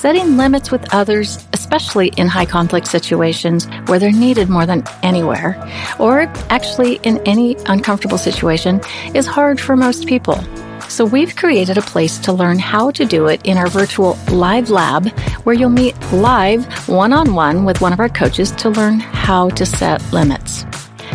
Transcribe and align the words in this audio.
setting 0.00 0.38
limits 0.38 0.70
with 0.70 0.94
others, 0.94 1.46
especially 1.52 2.08
in 2.16 2.26
high 2.26 2.46
conflict 2.46 2.86
situations 2.86 3.68
where 3.84 3.98
they're 3.98 4.10
needed 4.10 4.48
more 4.48 4.64
than 4.64 4.82
anywhere, 5.02 5.54
or 5.98 6.22
actually 6.48 6.94
in 7.02 7.18
any 7.26 7.54
uncomfortable 7.66 8.16
situation, 8.16 8.80
is 9.12 9.26
hard 9.26 9.60
for 9.60 9.76
most 9.76 10.06
people. 10.06 10.42
So 10.88 11.04
we've 11.04 11.36
created 11.36 11.76
a 11.76 11.82
place 11.82 12.16
to 12.20 12.32
learn 12.32 12.58
how 12.58 12.90
to 12.92 13.04
do 13.04 13.26
it 13.26 13.42
in 13.44 13.58
our 13.58 13.68
virtual 13.68 14.16
live 14.32 14.70
lab 14.70 15.06
where 15.44 15.54
you'll 15.54 15.68
meet 15.68 15.94
live 16.12 16.64
one 16.88 17.12
on 17.12 17.34
one 17.34 17.66
with 17.66 17.82
one 17.82 17.92
of 17.92 18.00
our 18.00 18.08
coaches 18.08 18.52
to 18.52 18.70
learn 18.70 19.00
how 19.00 19.50
to 19.50 19.66
set 19.66 20.00
limits. 20.14 20.64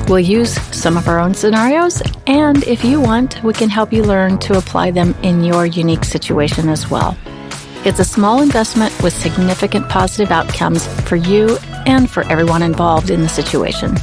We'll 0.07 0.20
use 0.20 0.54
some 0.71 0.95
of 0.95 1.07
our 1.07 1.17
own 1.17 1.33
scenarios, 1.33 2.04
and 2.27 2.63
if 2.65 2.86
you 2.86 3.02
want, 3.02 3.43
we 3.43 3.54
can 3.54 3.70
help 3.70 3.91
you 3.91 4.04
learn 4.04 4.38
to 4.45 4.59
apply 4.59 4.91
them 4.91 5.15
in 5.23 5.43
your 5.43 5.65
unique 5.65 6.05
situation 6.05 6.70
as 6.70 6.88
well. 6.91 7.17
It's 7.86 7.99
a 7.99 8.04
small 8.04 8.41
investment 8.41 8.99
with 9.04 9.13
significant 9.13 9.88
positive 9.89 10.31
outcomes 10.31 10.88
for 11.02 11.17
you 11.17 11.57
and 11.85 12.09
for 12.09 12.23
everyone 12.23 12.63
involved 12.63 13.11
in 13.11 13.21
the 13.21 13.30
situation. 13.30 13.95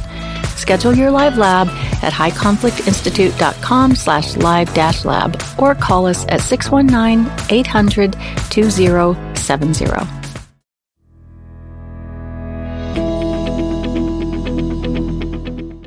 Schedule 0.55 0.95
your 0.95 1.11
live 1.11 1.37
lab 1.37 1.67
at 2.01 2.13
highconflictinstitute.com 2.13 3.95
slash 3.95 4.37
live 4.37 4.73
dash 4.73 5.03
lab 5.03 5.37
or 5.57 5.75
call 5.75 6.05
us 6.05 6.25
at 6.29 6.39
619 6.39 7.29
800 7.49 8.13
2070. 8.49 10.22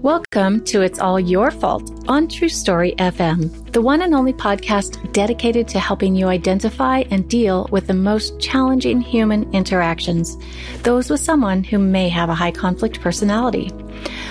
Welcome 0.06 0.62
to 0.66 0.82
It's 0.82 1.00
All 1.00 1.18
Your 1.18 1.50
Fault 1.50 1.90
on 2.06 2.28
True 2.28 2.48
Story 2.48 2.94
FM, 2.98 3.72
the 3.72 3.82
one 3.82 4.02
and 4.02 4.14
only 4.14 4.32
podcast 4.32 5.12
dedicated 5.12 5.66
to 5.66 5.80
helping 5.80 6.14
you 6.14 6.28
identify 6.28 7.02
and 7.10 7.28
deal 7.28 7.68
with 7.72 7.88
the 7.88 7.94
most 7.94 8.38
challenging 8.38 9.00
human 9.00 9.52
interactions, 9.52 10.36
those 10.84 11.10
with 11.10 11.18
someone 11.18 11.64
who 11.64 11.80
may 11.80 12.08
have 12.08 12.28
a 12.28 12.36
high 12.36 12.52
conflict 12.52 13.00
personality. 13.00 13.72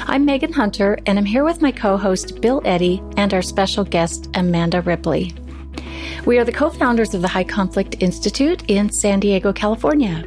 I'm 0.06 0.24
Megan 0.24 0.54
Hunter, 0.54 0.98
and 1.08 1.20
I'm 1.20 1.26
here 1.26 1.44
with 1.44 1.62
my 1.62 1.74
co 1.74 1.98
host 1.98 2.40
Bill 2.40 2.62
Eddy 2.64 3.04
and 3.18 3.34
our 3.34 3.42
special 3.42 3.84
guest 3.84 4.30
Amanda 4.34 4.82
Ripley. 4.82 5.34
We 6.26 6.38
are 6.40 6.46
the 6.46 6.54
co 6.54 6.70
founders 6.70 7.14
of 7.14 7.22
the 7.22 7.28
High 7.28 7.44
Conflict 7.44 8.02
Institute 8.02 8.64
in 8.70 8.90
San 8.90 9.20
Diego, 9.20 9.52
California. 9.52 10.24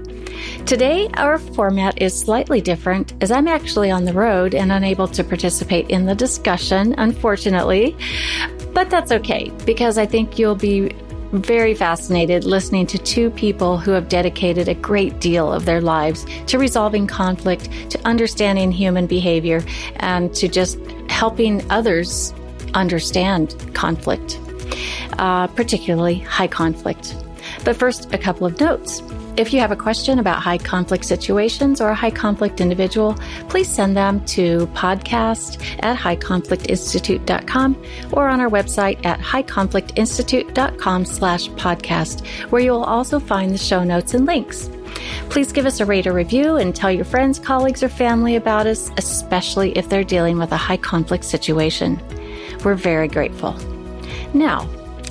Today, 0.66 1.08
our 1.14 1.38
format 1.38 2.00
is 2.00 2.18
slightly 2.18 2.60
different 2.60 3.14
as 3.22 3.30
I'm 3.30 3.48
actually 3.48 3.90
on 3.90 4.04
the 4.04 4.12
road 4.12 4.54
and 4.54 4.70
unable 4.72 5.08
to 5.08 5.24
participate 5.24 5.88
in 5.90 6.04
the 6.04 6.14
discussion, 6.14 6.94
unfortunately. 6.98 7.96
But 8.72 8.90
that's 8.90 9.12
okay 9.12 9.50
because 9.64 9.98
I 9.98 10.06
think 10.06 10.38
you'll 10.38 10.54
be 10.54 10.94
very 11.32 11.74
fascinated 11.74 12.44
listening 12.44 12.86
to 12.86 12.98
two 12.98 13.30
people 13.30 13.76
who 13.76 13.90
have 13.90 14.08
dedicated 14.08 14.68
a 14.68 14.74
great 14.74 15.20
deal 15.20 15.52
of 15.52 15.64
their 15.64 15.80
lives 15.80 16.26
to 16.46 16.58
resolving 16.58 17.06
conflict, 17.06 17.68
to 17.90 18.00
understanding 18.06 18.72
human 18.72 19.06
behavior, 19.06 19.62
and 19.96 20.34
to 20.34 20.48
just 20.48 20.78
helping 21.10 21.68
others 21.70 22.32
understand 22.74 23.54
conflict, 23.74 24.38
uh, 25.18 25.46
particularly 25.48 26.18
high 26.20 26.48
conflict. 26.48 27.14
But 27.64 27.76
first, 27.76 28.12
a 28.14 28.18
couple 28.18 28.46
of 28.46 28.58
notes. 28.60 29.02
If 29.38 29.52
you 29.52 29.60
have 29.60 29.70
a 29.70 29.76
question 29.76 30.18
about 30.18 30.42
high 30.42 30.58
conflict 30.58 31.04
situations 31.04 31.80
or 31.80 31.90
a 31.90 31.94
high 31.94 32.10
conflict 32.10 32.60
individual, 32.60 33.14
please 33.48 33.68
send 33.68 33.96
them 33.96 34.24
to 34.26 34.66
podcast 34.74 35.64
at 35.78 35.96
highconflictinstitute.com 35.96 37.84
or 38.12 38.26
on 38.26 38.40
our 38.40 38.50
website 38.50 39.06
at 39.06 39.20
highconflictinstitute.com 39.20 41.04
slash 41.04 41.48
podcast, 41.50 42.26
where 42.50 42.60
you 42.60 42.72
will 42.72 42.82
also 42.82 43.20
find 43.20 43.52
the 43.52 43.58
show 43.58 43.84
notes 43.84 44.12
and 44.12 44.26
links. 44.26 44.68
Please 45.30 45.52
give 45.52 45.66
us 45.66 45.78
a 45.78 45.86
rate 45.86 46.08
or 46.08 46.12
review 46.12 46.56
and 46.56 46.74
tell 46.74 46.90
your 46.90 47.04
friends, 47.04 47.38
colleagues, 47.38 47.84
or 47.84 47.88
family 47.88 48.34
about 48.34 48.66
us, 48.66 48.90
especially 48.96 49.70
if 49.78 49.88
they're 49.88 50.02
dealing 50.02 50.38
with 50.38 50.50
a 50.50 50.56
high 50.56 50.76
conflict 50.76 51.22
situation. 51.22 52.02
We're 52.64 52.74
very 52.74 53.06
grateful. 53.06 53.54
Now, 54.34 54.62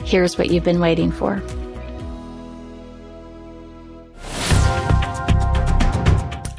here's 0.03 0.37
what 0.37 0.49
you've 0.49 0.65
been 0.65 0.81
waiting 0.81 1.13
for. 1.13 1.41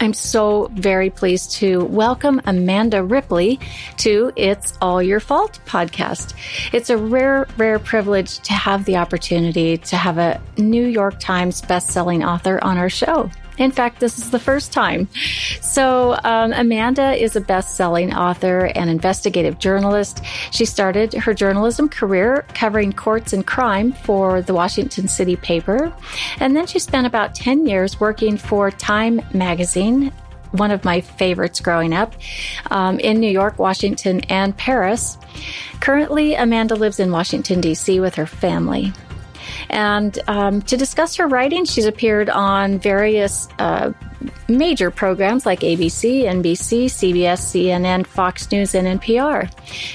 I'm 0.01 0.15
so 0.15 0.71
very 0.75 1.11
pleased 1.11 1.53
to 1.57 1.85
welcome 1.87 2.41
Amanda 2.47 3.03
Ripley 3.03 3.59
to 3.99 4.33
It's 4.37 4.79
All 4.81 5.03
Your 5.03 5.19
Fault 5.19 5.59
podcast. 5.67 6.35
It's 6.73 6.89
a 6.89 6.97
rare, 6.97 7.49
rare 7.57 7.81
privilege 7.81 8.39
to 8.41 8.53
have 8.53 8.85
the 8.85 8.97
opportunity 8.97 9.77
to 9.79 9.97
have 9.97 10.19
a 10.19 10.41
New 10.57 10.87
York 10.87 11.19
Times 11.19 11.61
bestselling 11.63 12.25
author 12.25 12.63
on 12.63 12.79
our 12.79 12.89
show. 12.89 13.29
In 13.59 13.71
fact, 13.71 14.01
this 14.01 14.19
is 14.19 14.31
the 14.31 14.39
first 14.39 14.73
time. 14.73 15.09
So, 15.61 16.19
um, 16.25 16.53
Amanda 16.53 17.13
is 17.13 17.37
a 17.37 17.41
best 17.41 17.77
selling 17.77 18.15
author 18.15 18.71
and 18.75 18.89
investigative 18.89 19.59
journalist. 19.59 20.25
She 20.51 20.65
started 20.65 21.13
her 21.15 21.35
journalism 21.35 21.89
career 21.89 22.47
covering 22.55 22.93
courts 22.93 23.33
and 23.33 23.47
crime 23.47 23.93
for 23.93 24.43
the 24.43 24.55
Washington 24.55 25.09
City 25.09 25.37
paper. 25.37 25.93
And 26.41 26.57
then 26.57 26.67
she 26.67 26.79
spent 26.79 27.07
about 27.07 27.35
10 27.35 27.67
years 27.67 28.01
working 28.01 28.37
for 28.37 28.71
Time 28.71 29.21
magazine 29.33 30.13
one 30.53 30.71
of 30.71 30.85
my 30.85 31.01
favorites 31.01 31.61
growing 31.61 31.93
up 31.93 32.15
um, 32.71 32.99
in 33.01 33.21
New 33.21 33.31
York, 33.31 33.59
Washington, 33.59 34.21
and 34.31 34.57
Paris. 34.57 35.19
Currently, 35.81 36.35
Amanda 36.35 36.75
lives 36.75 37.01
in 37.01 37.13
Washington, 37.13 37.61
D.C. 37.61 38.01
with 38.01 38.15
her 38.15 38.27
family. 38.27 38.93
And 39.71 40.19
um, 40.29 40.63
to 40.63 40.77
discuss 40.77 41.17
her 41.17 41.29
writing, 41.29 41.65
she's 41.65 41.87
appeared 41.87 42.31
on 42.31 42.79
various 42.79 43.49
uh, 43.59 43.93
major 44.49 44.91
programs 44.91 45.45
like 45.47 45.61
ABC, 45.61 46.23
NBC, 46.23 46.87
CBS, 46.87 47.39
CNN, 47.39 48.07
Fox 48.07 48.51
News, 48.51 48.75
and 48.75 49.01
NPR. 49.01 49.51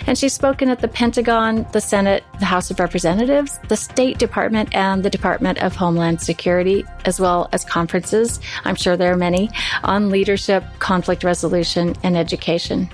And 0.07 0.17
she's 0.17 0.33
spoken 0.33 0.69
at 0.69 0.79
the 0.79 0.87
Pentagon, 0.87 1.65
the 1.71 1.81
Senate, 1.81 2.23
the 2.39 2.45
House 2.45 2.69
of 2.71 2.79
Representatives, 2.79 3.59
the 3.67 3.75
State 3.75 4.19
Department, 4.19 4.73
and 4.75 5.03
the 5.03 5.09
Department 5.09 5.61
of 5.61 5.75
Homeland 5.75 6.21
Security, 6.21 6.85
as 7.05 7.19
well 7.19 7.49
as 7.51 7.65
conferences, 7.65 8.39
I'm 8.65 8.75
sure 8.75 8.95
there 8.95 9.13
are 9.13 9.17
many, 9.17 9.49
on 9.83 10.09
leadership, 10.09 10.63
conflict 10.79 11.23
resolution, 11.23 11.95
and 12.03 12.15
education. 12.15 12.89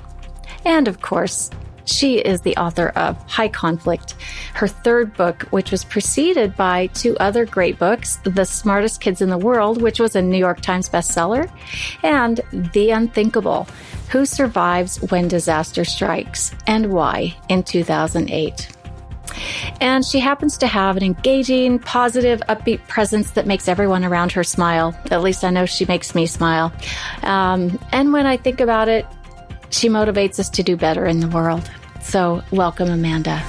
And 0.65 0.87
of 0.87 1.01
course, 1.01 1.49
she 1.89 2.19
is 2.19 2.41
the 2.41 2.55
author 2.57 2.89
of 2.89 3.17
High 3.27 3.49
Conflict, 3.49 4.15
her 4.53 4.67
third 4.67 5.15
book, 5.15 5.43
which 5.49 5.71
was 5.71 5.83
preceded 5.83 6.55
by 6.55 6.87
two 6.87 7.17
other 7.17 7.45
great 7.45 7.79
books 7.79 8.19
The 8.23 8.45
Smartest 8.45 9.01
Kids 9.01 9.21
in 9.21 9.29
the 9.29 9.37
World, 9.37 9.81
which 9.81 9.99
was 9.99 10.15
a 10.15 10.21
New 10.21 10.37
York 10.37 10.61
Times 10.61 10.89
bestseller, 10.89 11.49
and 12.03 12.41
The 12.73 12.91
Unthinkable 12.91 13.67
Who 14.09 14.25
Survives 14.25 14.97
When 15.11 15.27
Disaster 15.27 15.83
Strikes 15.83 16.53
and 16.67 16.91
Why 16.91 17.35
in 17.49 17.63
2008. 17.63 18.75
And 19.81 20.05
she 20.05 20.19
happens 20.19 20.57
to 20.57 20.67
have 20.67 20.97
an 20.97 21.03
engaging, 21.03 21.79
positive, 21.79 22.41
upbeat 22.49 22.85
presence 22.87 23.31
that 23.31 23.47
makes 23.47 23.67
everyone 23.67 24.03
around 24.03 24.31
her 24.33 24.43
smile. 24.43 24.97
At 25.11 25.21
least 25.21 25.43
I 25.43 25.49
know 25.49 25.65
she 25.65 25.85
makes 25.85 26.15
me 26.15 26.25
smile. 26.25 26.73
Um, 27.23 27.79
and 27.91 28.11
when 28.11 28.25
I 28.25 28.37
think 28.37 28.59
about 28.59 28.89
it, 28.89 29.05
she 29.69 29.87
motivates 29.87 30.39
us 30.39 30.49
to 30.49 30.63
do 30.63 30.75
better 30.75 31.05
in 31.05 31.19
the 31.19 31.27
world. 31.27 31.69
So, 32.09 32.41
welcome, 32.49 32.89
Amanda. 32.89 33.39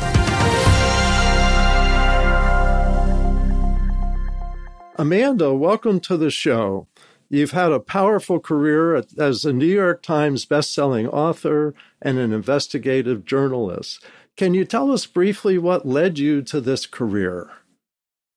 Amanda, 4.96 5.54
welcome 5.54 5.98
to 6.00 6.18
the 6.18 6.30
show. 6.30 6.86
You've 7.30 7.52
had 7.52 7.72
a 7.72 7.80
powerful 7.80 8.38
career 8.38 9.02
as 9.16 9.46
a 9.46 9.54
New 9.54 9.64
York 9.64 10.02
Times 10.02 10.44
bestselling 10.44 11.10
author 11.10 11.72
and 12.02 12.18
an 12.18 12.34
investigative 12.34 13.24
journalist. 13.24 14.04
Can 14.36 14.52
you 14.52 14.66
tell 14.66 14.92
us 14.92 15.06
briefly 15.06 15.56
what 15.56 15.86
led 15.86 16.18
you 16.18 16.42
to 16.42 16.60
this 16.60 16.84
career? 16.84 17.48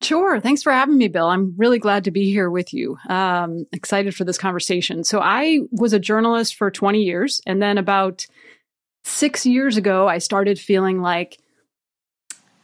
Sure. 0.01 0.39
Thanks 0.39 0.63
for 0.63 0.71
having 0.71 0.97
me, 0.97 1.09
Bill. 1.09 1.27
I'm 1.27 1.53
really 1.57 1.79
glad 1.79 2.05
to 2.05 2.11
be 2.11 2.31
here 2.31 2.49
with 2.49 2.73
you. 2.73 2.97
Um, 3.09 3.65
excited 3.73 4.15
for 4.15 4.23
this 4.23 4.37
conversation. 4.37 5.03
So, 5.03 5.19
I 5.19 5.59
was 5.71 5.91
a 5.91 5.99
journalist 5.99 6.55
for 6.55 6.71
20 6.71 7.01
years, 7.01 7.41
and 7.45 7.61
then 7.61 7.77
about 7.77 8.25
six 9.03 9.45
years 9.45 9.77
ago, 9.77 10.07
I 10.07 10.17
started 10.17 10.59
feeling 10.59 11.01
like 11.01 11.39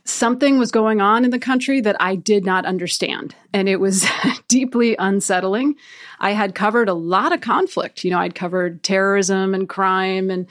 something 0.06 0.58
was 0.58 0.72
going 0.72 1.02
on 1.02 1.24
in 1.24 1.32
the 1.32 1.40
country 1.40 1.82
that 1.82 1.96
I 2.00 2.16
did 2.16 2.46
not 2.46 2.66
understand. 2.66 3.36
And 3.54 3.70
it 3.70 3.80
was 3.80 4.06
deeply 4.48 4.96
unsettling. 4.98 5.76
I 6.20 6.32
had 6.32 6.56
covered 6.56 6.90
a 6.90 6.94
lot 6.94 7.32
of 7.32 7.42
conflict. 7.42 8.04
You 8.04 8.12
know, 8.12 8.20
I'd 8.20 8.36
covered 8.36 8.84
terrorism 8.84 9.54
and 9.54 9.70
crime 9.70 10.30
and 10.30 10.48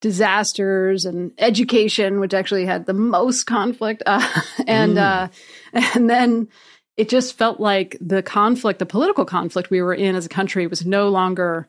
disasters 0.00 1.04
and 1.04 1.32
education, 1.38 2.18
which 2.18 2.34
actually 2.34 2.66
had 2.66 2.86
the 2.86 2.94
most 2.94 3.44
conflict. 3.44 4.02
Uh, 4.06 4.26
and, 4.66 4.96
mm. 4.96 4.98
uh, 4.98 5.28
and 5.94 6.08
then 6.08 6.48
it 6.96 7.08
just 7.08 7.36
felt 7.36 7.60
like 7.60 7.96
the 8.00 8.22
conflict, 8.22 8.78
the 8.78 8.86
political 8.86 9.24
conflict 9.24 9.70
we 9.70 9.82
were 9.82 9.94
in 9.94 10.16
as 10.16 10.26
a 10.26 10.30
country 10.30 10.66
was 10.66 10.84
no 10.84 11.08
longer 11.08 11.68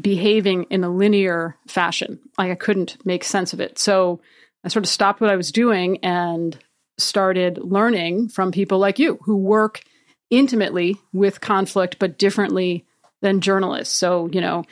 behaving 0.00 0.64
in 0.70 0.84
a 0.84 0.88
linear 0.88 1.56
fashion. 1.68 2.18
Like 2.36 2.50
I 2.50 2.56
couldn't 2.56 2.96
make 3.04 3.24
sense 3.24 3.52
of 3.52 3.60
it. 3.60 3.78
So 3.78 4.20
I 4.64 4.68
sort 4.68 4.84
of 4.84 4.90
stopped 4.90 5.20
what 5.20 5.30
I 5.30 5.36
was 5.36 5.52
doing 5.52 5.98
and 6.02 6.58
started 6.98 7.58
learning 7.58 8.28
from 8.28 8.52
people 8.52 8.78
like 8.78 8.98
you 8.98 9.18
who 9.22 9.36
work 9.36 9.82
intimately 10.30 10.96
with 11.12 11.40
conflict, 11.40 11.98
but 11.98 12.18
differently 12.18 12.84
than 13.20 13.40
journalists. 13.40 13.94
So, 13.94 14.28
you 14.32 14.40
know, 14.40 14.64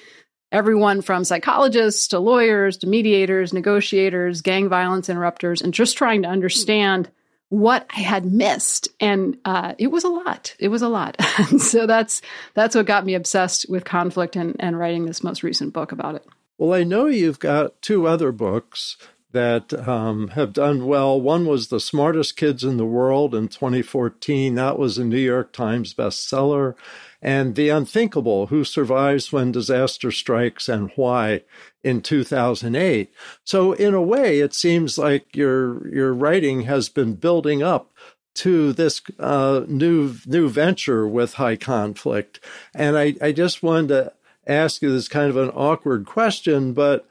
everyone 0.50 1.02
from 1.02 1.24
psychologists 1.24 2.08
to 2.08 2.18
lawyers 2.18 2.76
to 2.78 2.86
mediators, 2.86 3.52
negotiators, 3.52 4.42
gang 4.42 4.68
violence 4.68 5.08
interrupters, 5.08 5.62
and 5.62 5.72
just 5.72 5.96
trying 5.96 6.22
to 6.22 6.28
understand 6.28 7.10
what 7.52 7.86
I 7.94 8.00
had 8.00 8.24
missed. 8.24 8.88
And 8.98 9.36
uh, 9.44 9.74
it 9.76 9.88
was 9.88 10.04
a 10.04 10.08
lot. 10.08 10.56
It 10.58 10.68
was 10.68 10.80
a 10.80 10.88
lot. 10.88 11.22
so 11.58 11.86
that's 11.86 12.22
that's 12.54 12.74
what 12.74 12.86
got 12.86 13.04
me 13.04 13.14
obsessed 13.14 13.66
with 13.68 13.84
conflict 13.84 14.36
and, 14.36 14.56
and 14.58 14.78
writing 14.78 15.04
this 15.04 15.22
most 15.22 15.42
recent 15.42 15.74
book 15.74 15.92
about 15.92 16.14
it. 16.14 16.26
Well, 16.56 16.72
I 16.72 16.82
know 16.82 17.06
you've 17.06 17.38
got 17.38 17.82
two 17.82 18.06
other 18.06 18.32
books 18.32 18.96
that 19.32 19.86
um, 19.86 20.28
have 20.28 20.54
done 20.54 20.86
well. 20.86 21.20
One 21.20 21.44
was 21.44 21.68
The 21.68 21.80
Smartest 21.80 22.38
Kids 22.38 22.64
in 22.64 22.78
the 22.78 22.86
World 22.86 23.34
in 23.34 23.48
2014. 23.48 24.54
That 24.54 24.78
was 24.78 24.96
a 24.96 25.04
New 25.04 25.18
York 25.18 25.52
Times 25.52 25.92
bestseller 25.92 26.74
and 27.22 27.54
The 27.54 27.68
Unthinkable 27.68 28.48
Who 28.48 28.64
Survives 28.64 29.32
When 29.32 29.52
Disaster 29.52 30.10
Strikes 30.10 30.68
and 30.68 30.90
Why 30.96 31.42
in 31.84 32.02
2008. 32.02 33.12
So, 33.44 33.72
in 33.72 33.94
a 33.94 34.02
way, 34.02 34.40
it 34.40 34.54
seems 34.54 34.98
like 34.98 35.36
your, 35.36 35.88
your 35.88 36.12
writing 36.12 36.62
has 36.62 36.88
been 36.88 37.14
building 37.14 37.62
up 37.62 37.92
to 38.34 38.72
this 38.72 39.02
uh, 39.18 39.62
new 39.68 40.14
new 40.26 40.48
venture 40.48 41.06
with 41.06 41.34
high 41.34 41.56
conflict. 41.56 42.40
And 42.74 42.96
I, 42.96 43.14
I 43.20 43.32
just 43.32 43.62
wanted 43.62 43.88
to 43.88 44.12
ask 44.46 44.82
you 44.82 44.90
this 44.90 45.08
kind 45.08 45.30
of 45.30 45.36
an 45.36 45.50
awkward 45.50 46.06
question, 46.06 46.72
but 46.72 47.06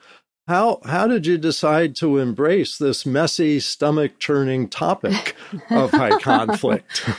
how 0.48 0.82
how 0.84 1.08
did 1.08 1.26
you 1.26 1.38
decide 1.38 1.96
to 1.98 2.18
embrace 2.18 2.78
this 2.78 3.06
messy, 3.06 3.60
stomach 3.60 4.20
churning 4.20 4.68
topic 4.68 5.36
of 5.70 5.92
high 5.92 6.20
conflict? 6.20 7.10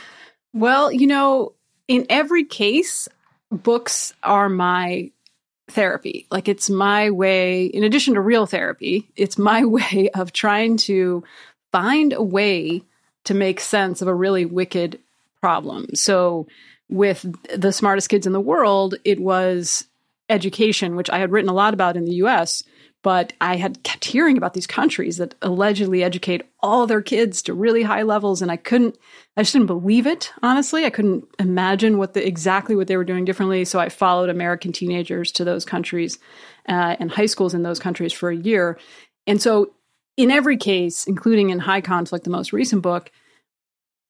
Well, 0.53 0.93
you 0.93 1.07
know, 1.07 1.55
in 1.89 2.07
every 2.09 2.45
case, 2.45 3.09
books 3.51 4.15
are 4.23 4.49
my 4.49 5.11
therapy. 5.69 6.27
Like 6.31 6.49
it's 6.49 6.71
my 6.71 7.11
way, 7.11 7.67
in 7.67 7.85
addition 7.85 8.15
to 8.15 8.21
real 8.21 8.47
therapy, 8.47 9.09
it's 9.17 9.39
my 9.39 9.65
way 9.67 10.11
of 10.15 10.33
trying 10.33 10.77
to 10.79 11.25
find 11.71 12.13
a 12.13 12.23
way 12.23 12.83
to 13.25 13.35
make 13.35 13.61
sense 13.61 14.03
of 14.03 14.09
a 14.09 14.15
really 14.15 14.45
wicked 14.45 14.99
problem. 15.41 15.95
So, 15.95 16.47
with 16.89 17.25
the 17.57 17.73
smartest 17.73 18.11
kids 18.11 18.27
in 18.27 18.35
the 18.35 18.41
world, 18.41 18.97
it 19.05 19.19
was 19.19 19.87
education, 20.29 20.95
which 20.95 21.09
I 21.09 21.19
had 21.19 21.31
written 21.31 21.49
a 21.49 21.55
lot 21.55 21.73
about 21.73 21.97
in 21.97 22.05
the 22.05 22.17
US, 22.17 22.63
but 23.03 23.33
I 23.41 23.57
had 23.57 23.83
kept 23.83 24.05
hearing 24.05 24.37
about 24.37 24.55
these 24.55 24.67
countries 24.67 25.17
that 25.17 25.35
allegedly 25.43 26.05
educate 26.05 26.43
all 26.61 26.87
their 26.87 27.03
kids 27.03 27.43
to 27.43 27.55
really 27.55 27.83
high 27.83 28.03
levels, 28.03 28.41
and 28.41 28.51
I 28.51 28.57
couldn't, 28.57 28.97
I 29.37 29.43
just 29.43 29.53
didn't 29.53 29.67
believe 29.67 30.07
it. 30.07 30.33
Honestly, 30.43 30.85
I 30.85 30.91
couldn't 30.91 31.25
imagine 31.39 31.99
what 31.99 32.15
the 32.15 32.27
exactly 32.27 32.77
what 32.77 32.87
they 32.87 32.97
were 32.97 33.05
doing 33.05 33.25
differently. 33.25 33.65
So 33.65 33.81
I 33.81 33.89
followed 33.89 34.31
American 34.31 34.73
teenagers 34.73 35.33
to 35.33 35.45
those 35.45 35.65
countries 35.65 36.19
uh, 36.69 36.97
and 37.01 37.11
high 37.11 37.27
schools 37.27 37.55
in 37.55 37.65
those 37.65 37.81
countries 37.81 38.13
for 38.13 38.31
a 38.31 38.37
year, 38.37 38.79
and 39.27 39.43
so 39.43 39.73
in 40.17 40.31
every 40.31 40.57
case, 40.57 41.07
including 41.07 41.51
in 41.51 41.59
High 41.59 41.81
Conflict, 41.81 42.25
the 42.25 42.31
most 42.31 42.53
recent 42.53 42.83
book, 42.83 43.11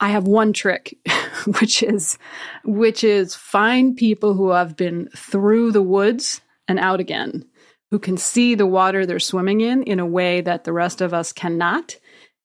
I 0.00 0.08
have 0.08 0.26
one 0.26 0.52
trick, 0.52 0.98
which 1.60 1.82
is 1.82 2.18
which 2.64 3.04
is 3.04 3.34
find 3.34 3.96
people 3.96 4.34
who 4.34 4.50
have 4.50 4.76
been 4.76 5.08
through 5.16 5.72
the 5.72 5.82
woods 5.82 6.40
and 6.68 6.78
out 6.78 7.00
again 7.00 7.46
who 7.92 7.98
can 7.98 8.16
see 8.16 8.54
the 8.54 8.66
water 8.66 9.04
they're 9.04 9.20
swimming 9.20 9.60
in 9.60 9.82
in 9.82 10.00
a 10.00 10.06
way 10.06 10.40
that 10.40 10.64
the 10.64 10.72
rest 10.72 11.02
of 11.02 11.12
us 11.12 11.30
cannot 11.30 11.94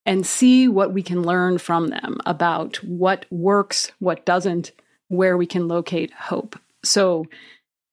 and 0.04 0.26
see 0.26 0.68
what 0.68 0.92
we 0.92 1.02
can 1.02 1.22
learn 1.22 1.56
from 1.56 1.88
them 1.88 2.18
about 2.26 2.76
what 2.84 3.24
works, 3.30 3.90
what 3.98 4.26
doesn't, 4.26 4.72
where 5.08 5.38
we 5.38 5.46
can 5.46 5.66
locate 5.66 6.12
hope. 6.12 6.58
So, 6.84 7.24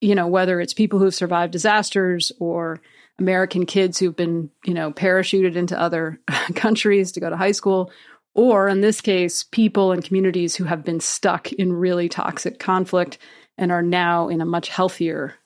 you 0.02 0.14
know, 0.14 0.26
whether 0.26 0.60
it's 0.60 0.74
people 0.74 0.98
who've 0.98 1.14
survived 1.14 1.50
disasters 1.50 2.30
or 2.38 2.82
American 3.18 3.64
kids 3.64 3.98
who've 3.98 4.14
been, 4.14 4.50
you 4.66 4.74
know, 4.74 4.92
parachuted 4.92 5.56
into 5.56 5.80
other 5.80 6.20
countries 6.54 7.10
to 7.12 7.20
go 7.20 7.30
to 7.30 7.38
high 7.38 7.52
school, 7.52 7.90
or 8.34 8.68
in 8.68 8.82
this 8.82 9.00
case, 9.00 9.44
people 9.44 9.92
and 9.92 10.04
communities 10.04 10.56
who 10.56 10.64
have 10.64 10.84
been 10.84 11.00
stuck 11.00 11.50
in 11.54 11.72
really 11.72 12.10
toxic 12.10 12.58
conflict 12.58 13.16
and 13.56 13.72
are 13.72 13.80
now 13.80 14.28
in 14.28 14.42
a 14.42 14.46
much 14.46 14.68
healthier 14.68 15.36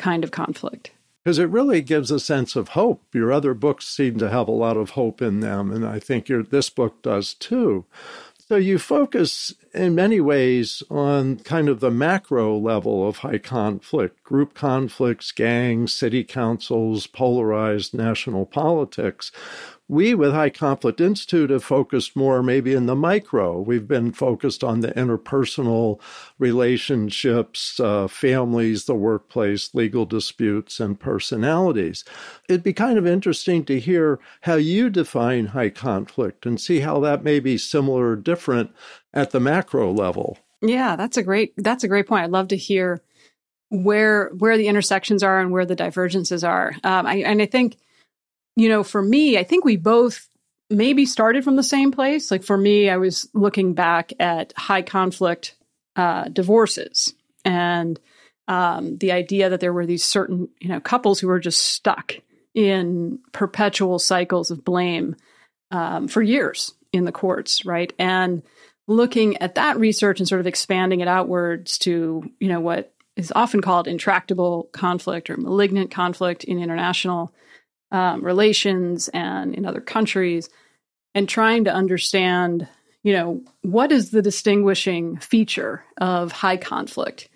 kind 0.00 0.24
of 0.24 0.32
conflict 0.32 0.90
because 1.22 1.38
it 1.38 1.50
really 1.50 1.82
gives 1.82 2.10
a 2.10 2.20
sense 2.20 2.56
of 2.56 2.70
hope. 2.70 3.02
Your 3.12 3.32
other 3.32 3.54
books 3.54 3.86
seem 3.86 4.18
to 4.18 4.30
have 4.30 4.48
a 4.48 4.52
lot 4.52 4.76
of 4.76 4.90
hope 4.90 5.20
in 5.20 5.40
them, 5.40 5.70
and 5.70 5.86
I 5.86 5.98
think 5.98 6.28
your 6.28 6.42
this 6.42 6.70
book 6.70 7.02
does 7.02 7.34
too. 7.34 7.84
So 8.50 8.56
you 8.56 8.80
focus 8.80 9.54
in 9.72 9.94
many 9.94 10.20
ways 10.20 10.82
on 10.90 11.38
kind 11.38 11.68
of 11.68 11.78
the 11.78 11.90
macro 11.92 12.58
level 12.58 13.06
of 13.06 13.18
high 13.18 13.38
conflict, 13.38 14.24
group 14.24 14.54
conflicts, 14.54 15.30
gangs, 15.30 15.92
city 15.92 16.24
councils, 16.24 17.06
polarized 17.06 17.94
national 17.94 18.46
politics 18.46 19.30
we 19.90 20.14
with 20.14 20.32
High 20.32 20.50
Conflict 20.50 21.00
Institute 21.00 21.50
have 21.50 21.64
focused 21.64 22.14
more 22.14 22.44
maybe 22.44 22.74
in 22.74 22.86
the 22.86 22.94
micro. 22.94 23.60
We've 23.60 23.88
been 23.88 24.12
focused 24.12 24.62
on 24.62 24.80
the 24.80 24.92
interpersonal 24.92 26.00
relationships, 26.38 27.80
uh, 27.80 28.06
families, 28.06 28.84
the 28.84 28.94
workplace, 28.94 29.74
legal 29.74 30.06
disputes, 30.06 30.78
and 30.78 30.98
personalities. 30.98 32.04
It'd 32.48 32.62
be 32.62 32.72
kind 32.72 32.98
of 32.98 33.06
interesting 33.06 33.64
to 33.64 33.80
hear 33.80 34.20
how 34.42 34.54
you 34.54 34.90
define 34.90 35.46
high 35.46 35.70
conflict 35.70 36.46
and 36.46 36.60
see 36.60 36.78
how 36.78 37.00
that 37.00 37.24
may 37.24 37.40
be 37.40 37.58
similar 37.58 38.10
or 38.10 38.16
different 38.16 38.70
at 39.12 39.32
the 39.32 39.40
macro 39.40 39.92
level. 39.92 40.38
Yeah, 40.62 40.94
that's 40.94 41.16
a 41.16 41.22
great 41.24 41.52
that's 41.56 41.82
a 41.82 41.88
great 41.88 42.06
point. 42.06 42.22
I'd 42.22 42.30
love 42.30 42.48
to 42.48 42.56
hear 42.56 43.02
where 43.70 44.28
where 44.38 44.56
the 44.56 44.68
intersections 44.68 45.24
are 45.24 45.40
and 45.40 45.50
where 45.50 45.66
the 45.66 45.74
divergences 45.74 46.44
are. 46.44 46.76
Um, 46.84 47.06
I, 47.06 47.16
and 47.16 47.42
I 47.42 47.46
think 47.46 47.76
you 48.60 48.68
know, 48.68 48.84
for 48.84 49.00
me, 49.00 49.38
I 49.38 49.42
think 49.42 49.64
we 49.64 49.76
both 49.76 50.28
maybe 50.68 51.06
started 51.06 51.44
from 51.44 51.56
the 51.56 51.62
same 51.62 51.92
place. 51.92 52.30
Like 52.30 52.42
for 52.42 52.58
me, 52.58 52.90
I 52.90 52.98
was 52.98 53.26
looking 53.32 53.72
back 53.72 54.12
at 54.20 54.52
high 54.54 54.82
conflict 54.82 55.56
uh, 55.96 56.24
divorces 56.24 57.14
and 57.42 57.98
um, 58.48 58.98
the 58.98 59.12
idea 59.12 59.48
that 59.48 59.60
there 59.60 59.72
were 59.72 59.86
these 59.86 60.04
certain, 60.04 60.50
you 60.60 60.68
know, 60.68 60.78
couples 60.78 61.18
who 61.18 61.28
were 61.28 61.40
just 61.40 61.62
stuck 61.68 62.16
in 62.54 63.20
perpetual 63.32 63.98
cycles 63.98 64.50
of 64.50 64.62
blame 64.62 65.16
um, 65.70 66.06
for 66.06 66.20
years 66.20 66.74
in 66.92 67.06
the 67.06 67.12
courts, 67.12 67.64
right? 67.64 67.94
And 67.98 68.42
looking 68.86 69.38
at 69.38 69.54
that 69.54 69.78
research 69.78 70.20
and 70.20 70.28
sort 70.28 70.40
of 70.40 70.46
expanding 70.46 71.00
it 71.00 71.08
outwards 71.08 71.78
to, 71.78 72.30
you 72.38 72.48
know, 72.48 72.60
what 72.60 72.92
is 73.16 73.32
often 73.34 73.62
called 73.62 73.88
intractable 73.88 74.68
conflict 74.72 75.30
or 75.30 75.38
malignant 75.38 75.90
conflict 75.90 76.44
in 76.44 76.58
international 76.58 77.32
um, 77.90 78.22
relations 78.22 79.08
and 79.08 79.54
in 79.54 79.66
other 79.66 79.80
countries, 79.80 80.48
and 81.14 81.28
trying 81.28 81.64
to 81.64 81.72
understand, 81.72 82.68
you 83.02 83.12
know, 83.12 83.42
what 83.62 83.92
is 83.92 84.10
the 84.10 84.22
distinguishing 84.22 85.16
feature 85.18 85.84
of 86.00 86.32
high 86.32 86.56
conflict. 86.56 87.28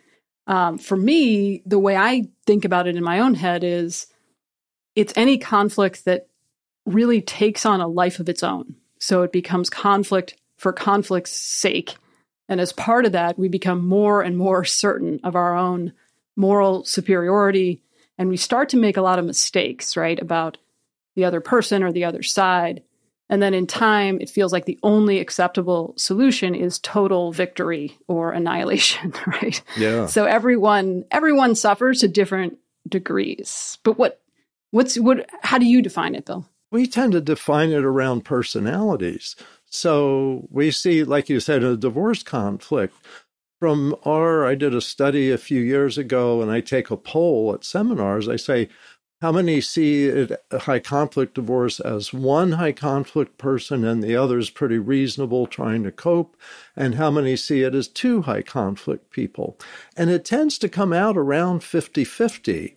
Um, 0.47 0.79
for 0.79 0.97
me, 0.97 1.63
the 1.67 1.79
way 1.79 1.97
I 1.97 2.29
think 2.47 2.65
about 2.65 2.87
it 2.87 2.97
in 2.97 3.03
my 3.03 3.21
own 3.21 3.35
head 3.35 3.65
is 3.65 4.07
it's 4.95 5.15
any 5.17 5.39
conflict 5.39 6.05
that 6.05 6.29
really 6.87 7.23
takes 7.23 7.65
on 7.65 7.81
a 7.81 7.89
life 7.89 8.21
of 8.21 8.29
its 8.29 8.43
own. 8.43 8.77
So 8.99 9.23
it 9.23 9.33
becomes 9.33 9.71
conflict 9.71 10.37
for 10.57 10.73
conflict's 10.73 11.33
sake. 11.33 11.95
And 12.49 12.61
as 12.61 12.73
part 12.73 13.07
of 13.07 13.13
that, 13.13 13.39
we 13.39 13.49
become 13.49 13.87
more 13.87 14.23
and 14.23 14.37
more 14.37 14.65
certain 14.65 15.19
of 15.25 15.35
our 15.35 15.57
own 15.57 15.95
moral 16.37 16.85
superiority 16.85 17.81
and 18.19 18.29
we 18.29 18.37
start 18.37 18.69
to 18.71 18.77
make 18.77 18.97
a 18.97 19.03
lot 19.03 19.19
of 19.19 19.25
mistakes, 19.25 19.97
right, 19.97 20.21
about 20.21 20.59
the 21.17 21.25
other 21.25 21.41
person 21.41 21.83
or 21.83 21.93
the 21.93 22.05
other 22.05 22.23
side. 22.23 22.83
And 23.31 23.43
then 23.43 23.55
in 23.55 23.67
time, 23.67 24.21
it 24.21 24.29
feels 24.29 24.53
like 24.53 24.67
the 24.67 24.79
only 24.83 25.19
acceptable 25.19 25.95
solution 25.97 26.55
is 26.55 26.79
total 26.79 27.33
victory 27.33 27.97
or 28.07 28.33
annihilation, 28.33 29.15
right? 29.27 29.63
Yeah. 29.77 30.07
So 30.07 30.27
everyone 30.27 31.05
everyone 31.11 31.55
suffers 31.55 32.01
to 32.01 32.09
different 32.09 32.59
degrees. 32.89 33.79
But 33.83 33.99
what 33.99 34.21
what's 34.71 34.99
what 34.99 35.29
how 35.43 35.59
do 35.59 35.67
you 35.67 35.81
define 35.81 36.15
it, 36.15 36.27
Bill? 36.27 36.47
We 36.71 36.87
tend 36.87 37.13
to 37.13 37.21
define 37.21 37.71
it 37.71 37.85
around 37.85 38.25
personalities. 38.25 39.37
So 39.67 40.47
we 40.51 40.71
see, 40.71 41.03
like 41.03 41.29
you 41.29 41.41
said, 41.41 41.65
a 41.65 41.77
divorce 41.77 42.23
conflict 42.23 42.95
from 43.65 43.97
our, 44.05 44.45
I 44.45 44.57
did 44.57 44.75
a 44.75 44.83
study 44.83 45.31
a 45.31 45.39
few 45.39 45.63
years 45.63 45.97
ago, 45.97 46.43
and 46.43 46.51
I 46.51 46.61
take 46.61 46.91
a 46.91 46.99
poll 46.99 47.55
at 47.55 47.65
seminars. 47.65 48.29
I 48.29 48.37
say, 48.37 48.69
how 49.23 49.33
many 49.33 49.63
see 49.63 50.05
it, 50.05 50.33
a 50.51 50.59
high 50.59 50.81
conflict 50.81 51.33
divorce 51.33 51.81
as 51.81 52.13
one 52.13 52.53
high 52.53 52.73
conflict 52.73 53.39
person 53.39 53.83
and 53.83 54.03
the 54.03 54.17
other 54.17 54.37
is 54.37 54.51
pretty 54.51 54.77
reasonable 54.77 55.47
trying 55.47 55.83
to 55.85 55.91
cope? 55.91 56.37
And 56.77 56.97
how 56.97 57.11
many 57.11 57.37
see 57.37 57.63
it 57.63 57.75
as 57.75 57.89
two 57.89 58.21
high 58.21 58.43
conflict 58.43 59.09
people? 59.09 59.59
And 59.97 60.11
it 60.11 60.27
tends 60.27 60.59
to 60.59 60.69
come 60.69 60.93
out 60.93 61.17
around 61.17 61.65
50 61.65 62.05
50. 62.05 62.77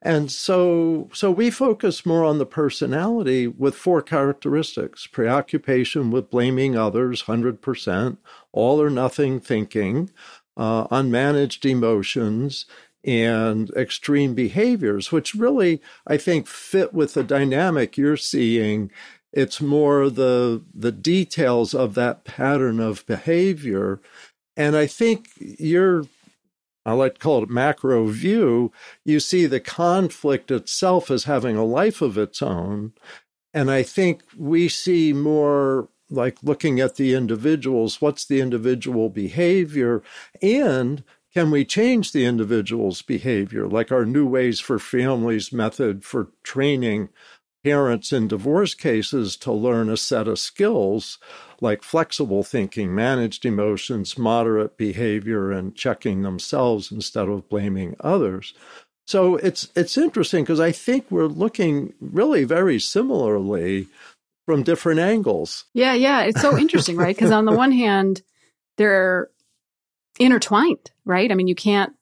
And 0.00 0.30
so, 0.30 1.10
so 1.12 1.32
we 1.32 1.50
focus 1.50 2.06
more 2.06 2.24
on 2.24 2.38
the 2.38 2.46
personality 2.46 3.48
with 3.48 3.74
four 3.74 4.00
characteristics 4.00 5.08
preoccupation 5.08 6.12
with 6.12 6.30
blaming 6.30 6.76
others, 6.76 7.24
100%, 7.24 8.18
all 8.52 8.80
or 8.80 8.90
nothing 8.90 9.40
thinking, 9.40 10.10
uh, 10.56 10.86
unmanaged 10.88 11.68
emotions, 11.68 12.66
and 13.04 13.70
extreme 13.70 14.34
behaviors, 14.34 15.12
which 15.12 15.34
really, 15.34 15.80
I 16.06 16.16
think, 16.16 16.46
fit 16.46 16.92
with 16.92 17.14
the 17.14 17.24
dynamic 17.24 17.96
you're 17.96 18.16
seeing. 18.16 18.90
It's 19.32 19.60
more 19.60 20.10
the 20.10 20.62
the 20.74 20.92
details 20.92 21.74
of 21.74 21.94
that 21.94 22.24
pattern 22.24 22.80
of 22.80 23.06
behavior. 23.06 24.00
And 24.56 24.76
I 24.76 24.86
think 24.86 25.28
you're 25.38 26.04
I 26.84 26.92
like 26.92 27.14
to 27.14 27.20
call 27.20 27.42
it 27.42 27.50
macro 27.50 28.06
view, 28.06 28.72
you 29.04 29.20
see 29.20 29.44
the 29.46 29.60
conflict 29.60 30.50
itself 30.50 31.10
as 31.10 31.24
having 31.24 31.56
a 31.56 31.64
life 31.64 32.00
of 32.00 32.16
its 32.16 32.40
own. 32.40 32.92
And 33.52 33.70
I 33.70 33.82
think 33.82 34.22
we 34.36 34.68
see 34.68 35.12
more 35.12 35.88
like 36.10 36.38
looking 36.42 36.80
at 36.80 36.96
the 36.96 37.14
individuals, 37.14 38.00
what's 38.00 38.24
the 38.24 38.40
individual 38.40 39.08
behavior, 39.08 40.02
and 40.42 41.04
can 41.34 41.50
we 41.50 41.64
change 41.64 42.12
the 42.12 42.24
individual's 42.24 43.02
behavior, 43.02 43.68
like 43.68 43.92
our 43.92 44.04
new 44.04 44.26
ways 44.26 44.60
for 44.60 44.78
families 44.78 45.52
method 45.52 46.04
for 46.04 46.28
training 46.42 47.10
parents 47.64 48.12
in 48.12 48.28
divorce 48.28 48.74
cases 48.74 49.36
to 49.36 49.52
learn 49.52 49.90
a 49.90 49.96
set 49.96 50.28
of 50.28 50.38
skills 50.38 51.18
like 51.60 51.82
flexible 51.82 52.42
thinking, 52.42 52.94
managed 52.94 53.44
emotions, 53.44 54.16
moderate 54.16 54.76
behavior, 54.76 55.50
and 55.50 55.74
checking 55.74 56.22
themselves 56.22 56.92
instead 56.92 57.28
of 57.28 57.48
blaming 57.48 57.96
others. 58.00 58.54
So 59.06 59.36
it's 59.36 59.68
it's 59.74 59.98
interesting 59.98 60.44
because 60.44 60.60
I 60.60 60.72
think 60.72 61.06
we're 61.10 61.26
looking 61.26 61.94
really 62.00 62.44
very 62.44 62.78
similarly 62.78 63.88
from 64.48 64.62
different 64.62 64.98
angles. 64.98 65.66
Yeah, 65.74 65.92
yeah, 65.92 66.22
it's 66.22 66.40
so 66.40 66.56
interesting, 66.56 66.96
right? 66.96 67.14
Because 67.14 67.30
on 67.30 67.44
the 67.44 67.52
one 67.52 67.70
hand, 67.70 68.22
they're 68.78 69.28
intertwined, 70.18 70.90
right? 71.04 71.30
I 71.30 71.34
mean, 71.34 71.48
you 71.48 71.54
can't 71.54 71.92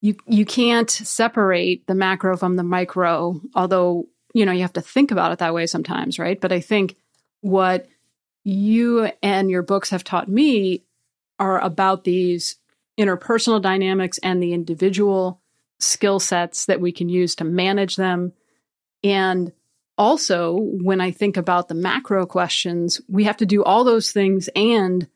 you 0.00 0.16
you 0.26 0.46
can't 0.46 0.88
separate 0.88 1.86
the 1.86 1.94
macro 1.94 2.38
from 2.38 2.56
the 2.56 2.62
micro, 2.62 3.38
although 3.54 4.08
you 4.32 4.46
know 4.46 4.52
you 4.52 4.62
have 4.62 4.72
to 4.72 4.80
think 4.80 5.10
about 5.10 5.32
it 5.32 5.40
that 5.40 5.52
way 5.52 5.66
sometimes, 5.66 6.18
right? 6.18 6.40
But 6.40 6.52
I 6.52 6.60
think 6.60 6.96
what 7.42 7.86
you 8.44 9.10
and 9.22 9.50
your 9.50 9.62
books 9.62 9.90
have 9.90 10.04
taught 10.04 10.26
me 10.26 10.84
are 11.38 11.60
about 11.60 12.04
these 12.04 12.56
interpersonal 12.98 13.60
dynamics 13.60 14.18
and 14.22 14.42
the 14.42 14.54
individual 14.54 15.42
skill 15.80 16.18
sets 16.18 16.64
that 16.64 16.80
we 16.80 16.92
can 16.92 17.10
use 17.10 17.34
to 17.34 17.44
manage 17.44 17.96
them. 17.96 18.32
And 19.02 19.52
also, 19.96 20.58
when 20.58 21.00
I 21.00 21.10
think 21.10 21.36
about 21.36 21.68
the 21.68 21.74
macro 21.74 22.26
questions, 22.26 23.00
we 23.08 23.24
have 23.24 23.36
to 23.38 23.46
do 23.46 23.62
all 23.62 23.84
those 23.84 24.10
things 24.10 24.48
and 24.56 25.06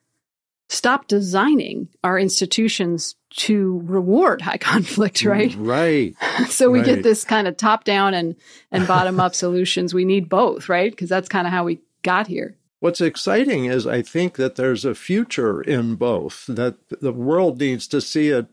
stop 0.69 1.09
designing 1.09 1.89
our 2.05 2.19
institutions 2.19 3.17
to 3.31 3.83
reward 3.85 4.41
high 4.43 4.57
conflict, 4.59 5.19
mm, 5.19 5.31
right? 5.31 5.55
Right. 5.57 6.17
so 6.49 6.71
we 6.71 6.81
right. 6.81 6.87
get 6.87 7.03
this 7.03 7.25
kind 7.25 7.49
of 7.49 7.57
top 7.57 7.85
down 7.85 8.15
and, 8.15 8.37
and 8.71 8.87
bottom 8.87 9.21
up 9.21 9.35
solutions. 9.35 9.95
We 9.95 10.05
need 10.05 10.29
both, 10.29 10.69
right? 10.69 10.91
Because 10.91 11.09
that's 11.09 11.29
kind 11.29 11.47
of 11.47 11.53
how 11.53 11.65
we 11.65 11.81
got 12.03 12.27
here. 12.27 12.57
What's 12.81 13.01
exciting 13.01 13.65
is 13.65 13.87
I 13.87 14.03
think 14.03 14.37
that 14.37 14.55
there's 14.55 14.85
a 14.85 14.95
future 14.95 15.61
in 15.61 15.97
both, 15.97 16.47
that 16.47 16.77
the 17.01 17.13
world 17.13 17.59
needs 17.59 17.89
to 17.89 18.01
see 18.01 18.29
it 18.29 18.47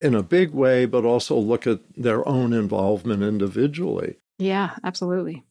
in 0.00 0.14
a 0.14 0.22
big 0.22 0.52
way, 0.52 0.86
but 0.86 1.04
also 1.04 1.36
look 1.36 1.66
at 1.66 1.80
their 1.94 2.26
own 2.26 2.54
involvement 2.54 3.22
individually. 3.22 4.16
Yeah, 4.38 4.76
absolutely. 4.82 5.44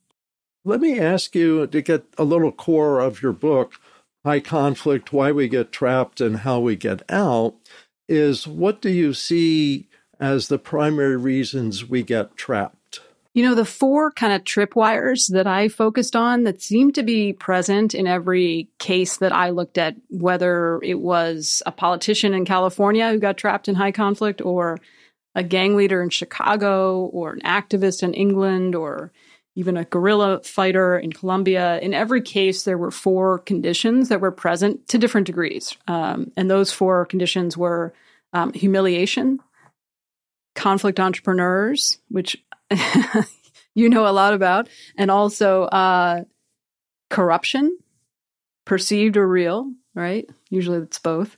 Let 0.65 0.81
me 0.81 0.99
ask 0.99 1.35
you 1.35 1.67
to 1.67 1.81
get 1.81 2.05
a 2.17 2.25
little 2.25 2.51
core 2.51 2.99
of 2.99 3.21
your 3.21 3.31
book, 3.31 3.75
High 4.25 4.41
Conflict 4.41 5.13
Why 5.13 5.31
We 5.31 5.47
Get 5.47 5.71
Trapped 5.71 6.19
and 6.19 6.37
How 6.37 6.59
We 6.59 6.75
Get 6.75 7.01
Out, 7.09 7.55
is 8.09 8.45
what 8.45 8.81
do 8.81 8.89
you 8.89 9.13
see 9.13 9.87
as 10.19 10.49
the 10.49 10.59
primary 10.59 11.15
reasons 11.15 11.87
we 11.87 12.03
get 12.03 12.35
trapped? 12.35 12.99
You 13.33 13.43
know, 13.43 13.55
the 13.55 13.63
four 13.63 14.11
kind 14.11 14.33
of 14.33 14.43
tripwires 14.43 15.31
that 15.31 15.47
I 15.47 15.69
focused 15.69 16.15
on 16.15 16.43
that 16.43 16.61
seem 16.61 16.91
to 16.91 17.03
be 17.03 17.31
present 17.31 17.93
in 17.93 18.05
every 18.05 18.67
case 18.79 19.15
that 19.17 19.31
I 19.31 19.51
looked 19.51 19.77
at, 19.77 19.95
whether 20.09 20.81
it 20.83 20.99
was 20.99 21.63
a 21.65 21.71
politician 21.71 22.33
in 22.33 22.43
California 22.43 23.09
who 23.09 23.19
got 23.19 23.37
trapped 23.37 23.69
in 23.69 23.75
high 23.75 23.93
conflict, 23.93 24.41
or 24.41 24.77
a 25.35 25.43
gang 25.43 25.77
leader 25.77 26.03
in 26.03 26.09
Chicago, 26.09 27.05
or 27.13 27.31
an 27.31 27.41
activist 27.45 28.03
in 28.03 28.13
England, 28.13 28.75
or 28.75 29.13
even 29.59 29.75
a 29.75 29.83
guerrilla 29.83 30.39
fighter 30.41 30.97
in 30.97 31.11
Colombia. 31.11 31.79
In 31.81 31.93
every 31.93 32.21
case, 32.21 32.63
there 32.63 32.77
were 32.77 32.91
four 32.91 33.39
conditions 33.39 34.07
that 34.07 34.21
were 34.21 34.31
present 34.31 34.87
to 34.87 34.97
different 34.97 35.27
degrees. 35.27 35.75
Um, 35.85 36.31
and 36.37 36.49
those 36.49 36.71
four 36.71 37.05
conditions 37.05 37.57
were 37.57 37.93
um, 38.31 38.53
humiliation, 38.53 39.39
conflict 40.55 40.97
entrepreneurs, 40.97 41.97
which 42.07 42.41
you 43.75 43.89
know 43.89 44.07
a 44.07 44.15
lot 44.15 44.33
about, 44.33 44.69
and 44.97 45.11
also 45.11 45.63
uh, 45.63 46.23
corruption, 47.09 47.77
perceived 48.65 49.17
or 49.17 49.27
real, 49.27 49.73
right? 49.93 50.25
Usually 50.49 50.77
it's 50.77 50.99
both. 50.99 51.35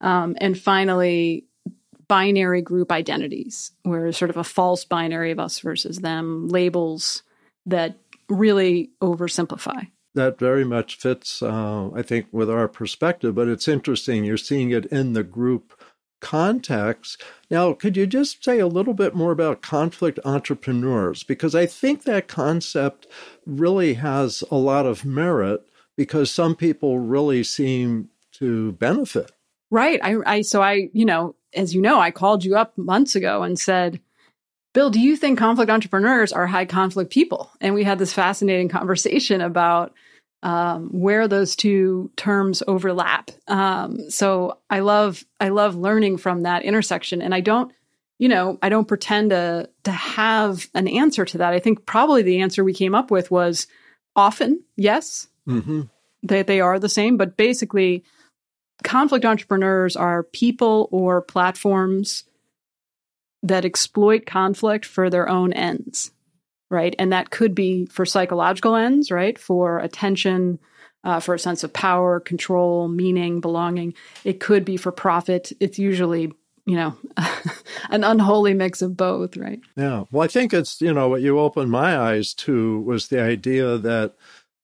Um, 0.00 0.34
and 0.40 0.58
finally, 0.58 1.44
binary 2.08 2.62
group 2.62 2.90
identities, 2.90 3.70
where 3.84 4.10
sort 4.10 4.30
of 4.30 4.36
a 4.36 4.42
false 4.42 4.84
binary 4.84 5.30
of 5.30 5.38
us 5.38 5.60
versus 5.60 5.98
them, 5.98 6.48
labels 6.48 7.22
that 7.70 7.96
really 8.28 8.90
oversimplify. 9.02 9.88
That 10.14 10.38
very 10.38 10.64
much 10.64 10.96
fits, 10.96 11.42
uh, 11.42 11.90
I 11.94 12.02
think, 12.02 12.26
with 12.32 12.50
our 12.50 12.68
perspective, 12.68 13.34
but 13.34 13.48
it's 13.48 13.68
interesting. 13.68 14.24
You're 14.24 14.36
seeing 14.36 14.70
it 14.70 14.86
in 14.86 15.12
the 15.12 15.22
group 15.22 15.80
context. 16.20 17.22
Now, 17.50 17.72
could 17.72 17.96
you 17.96 18.06
just 18.06 18.44
say 18.44 18.58
a 18.58 18.66
little 18.66 18.94
bit 18.94 19.14
more 19.14 19.32
about 19.32 19.62
conflict 19.62 20.18
entrepreneurs? 20.24 21.22
Because 21.22 21.54
I 21.54 21.66
think 21.66 22.04
that 22.04 22.28
concept 22.28 23.06
really 23.46 23.94
has 23.94 24.44
a 24.50 24.56
lot 24.56 24.86
of 24.86 25.04
merit 25.04 25.66
because 25.96 26.30
some 26.30 26.54
people 26.54 26.98
really 26.98 27.42
seem 27.42 28.10
to 28.32 28.72
benefit. 28.72 29.32
Right. 29.70 30.00
I, 30.02 30.16
I 30.26 30.40
so 30.42 30.62
I, 30.62 30.88
you 30.92 31.04
know, 31.04 31.36
as 31.54 31.74
you 31.74 31.80
know, 31.80 32.00
I 32.00 32.10
called 32.10 32.44
you 32.44 32.56
up 32.56 32.76
months 32.76 33.14
ago 33.14 33.42
and 33.42 33.58
said, 33.58 34.00
Bill, 34.72 34.90
do 34.90 35.00
you 35.00 35.16
think 35.16 35.38
conflict 35.38 35.70
entrepreneurs 35.70 36.32
are 36.32 36.46
high 36.46 36.64
conflict 36.64 37.10
people? 37.10 37.50
And 37.60 37.74
we 37.74 37.82
had 37.82 37.98
this 37.98 38.12
fascinating 38.12 38.68
conversation 38.68 39.40
about 39.40 39.94
um, 40.42 40.88
where 40.92 41.28
those 41.28 41.56
two 41.56 42.10
terms 42.16 42.62
overlap. 42.66 43.30
Um, 43.48 44.10
so 44.10 44.58
I 44.70 44.80
love 44.80 45.24
I 45.40 45.48
love 45.48 45.76
learning 45.76 46.18
from 46.18 46.42
that 46.42 46.62
intersection, 46.62 47.20
and 47.20 47.34
I 47.34 47.40
don't, 47.40 47.72
you 48.18 48.28
know, 48.28 48.58
I 48.62 48.68
don't 48.68 48.88
pretend 48.88 49.30
to 49.30 49.68
to 49.84 49.90
have 49.90 50.68
an 50.74 50.88
answer 50.88 51.24
to 51.24 51.38
that. 51.38 51.52
I 51.52 51.58
think 51.58 51.84
probably 51.84 52.22
the 52.22 52.40
answer 52.40 52.64
we 52.64 52.72
came 52.72 52.94
up 52.94 53.10
with 53.10 53.30
was 53.30 53.66
often 54.16 54.62
yes, 54.76 55.28
mm-hmm. 55.46 55.82
that 56.22 56.46
they 56.46 56.60
are 56.60 56.78
the 56.78 56.88
same, 56.88 57.16
but 57.16 57.36
basically, 57.36 58.04
conflict 58.82 59.26
entrepreneurs 59.26 59.94
are 59.94 60.22
people 60.22 60.88
or 60.90 61.20
platforms 61.20 62.24
that 63.42 63.64
exploit 63.64 64.26
conflict 64.26 64.84
for 64.84 65.10
their 65.10 65.28
own 65.28 65.52
ends 65.52 66.10
right? 66.70 66.94
And 66.98 67.12
that 67.12 67.30
could 67.30 67.54
be 67.54 67.86
for 67.86 68.06
psychological 68.06 68.76
ends, 68.76 69.10
right? 69.10 69.36
For 69.38 69.80
attention, 69.80 70.60
uh, 71.04 71.20
for 71.20 71.34
a 71.34 71.38
sense 71.38 71.64
of 71.64 71.72
power, 71.72 72.20
control, 72.20 72.88
meaning, 72.88 73.40
belonging. 73.40 73.94
It 74.24 74.40
could 74.40 74.64
be 74.64 74.76
for 74.76 74.92
profit. 74.92 75.52
It's 75.58 75.78
usually, 75.78 76.32
you 76.66 76.76
know, 76.76 76.96
an 77.90 78.04
unholy 78.04 78.54
mix 78.54 78.82
of 78.82 78.96
both, 78.96 79.36
right? 79.36 79.60
Yeah. 79.76 80.04
Well, 80.10 80.22
I 80.22 80.28
think 80.28 80.54
it's, 80.54 80.80
you 80.80 80.92
know, 80.92 81.08
what 81.08 81.22
you 81.22 81.38
opened 81.38 81.70
my 81.70 81.98
eyes 81.98 82.34
to 82.34 82.80
was 82.80 83.08
the 83.08 83.20
idea 83.20 83.78
that 83.78 84.14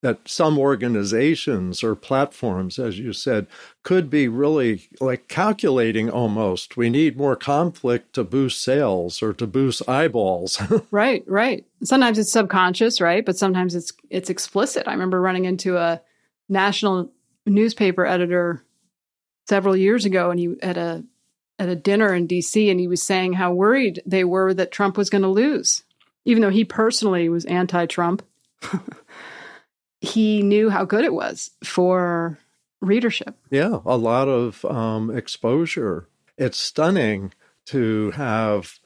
that 0.03 0.29
some 0.29 0.59
organizations 0.59 1.83
or 1.83 1.95
platforms, 1.95 2.79
as 2.79 2.99
you 2.99 3.13
said, 3.13 3.47
could 3.83 4.11
be 4.11 4.29
really 4.29 4.89
like 5.01 5.29
calculating 5.29 6.11
almost. 6.11 6.77
We 6.77 6.91
need 6.91 7.17
more 7.17 7.37
conflict 7.37 8.13
to 8.15 8.25
boost 8.25 8.63
sales 8.63 9.23
or 9.23 9.33
to 9.35 9.47
boost 9.47 9.89
eyeballs. 9.89 10.61
right, 10.91 11.25
right. 11.27 11.65
Sometimes 11.83 12.19
it's 12.19 12.31
subconscious, 12.31 13.01
right? 13.01 13.25
But 13.25 13.39
sometimes 13.39 13.75
it's 13.75 13.93
it's 14.11 14.31
explicit. 14.31 14.87
I 14.87 14.93
remember 14.93 15.21
running 15.21 15.47
into 15.47 15.77
a 15.77 16.01
national 16.49 17.11
newspaper 17.47 18.05
editor 18.07 18.63
several 19.49 19.77
years 19.77 20.05
ago 20.05 20.31
and 20.31 20.39
he 20.39 20.55
at 20.63 20.77
a 20.77 21.05
at 21.59 21.69
a 21.69 21.77
dinner 21.77 22.13
in 22.13 22.29
DC 22.29 22.71
and 22.71 22.79
he 22.79 22.89
was 22.89 23.03
saying 23.03 23.33
how 23.33 23.53
worried 23.53 24.03
they 24.05 24.25
were 24.25 24.53
that 24.53 24.73
Trump 24.73 24.99
was 24.99 25.09
going 25.09 25.23
to 25.23 25.29
lose, 25.29 25.85
even 26.27 26.43
though 26.43 26.51
he 26.51 26.65
personally 26.65 27.29
was 27.29 27.47
anti-Trump. 27.47 28.23
he 30.01 30.43
knew 30.43 30.71
how 30.71 30.85
good 30.85 31.05
it 31.05 31.15
was 31.15 31.51
for 31.65 32.39
readership. 32.81 33.37
Yeah, 33.51 33.81
a 33.85 33.97
lot 33.97 34.29
of 34.29 34.65
um, 34.65 35.11
exposure. 35.11 36.09
It's 36.39 36.59
stunning 36.59 37.33
to 37.67 38.11
have 38.13 38.79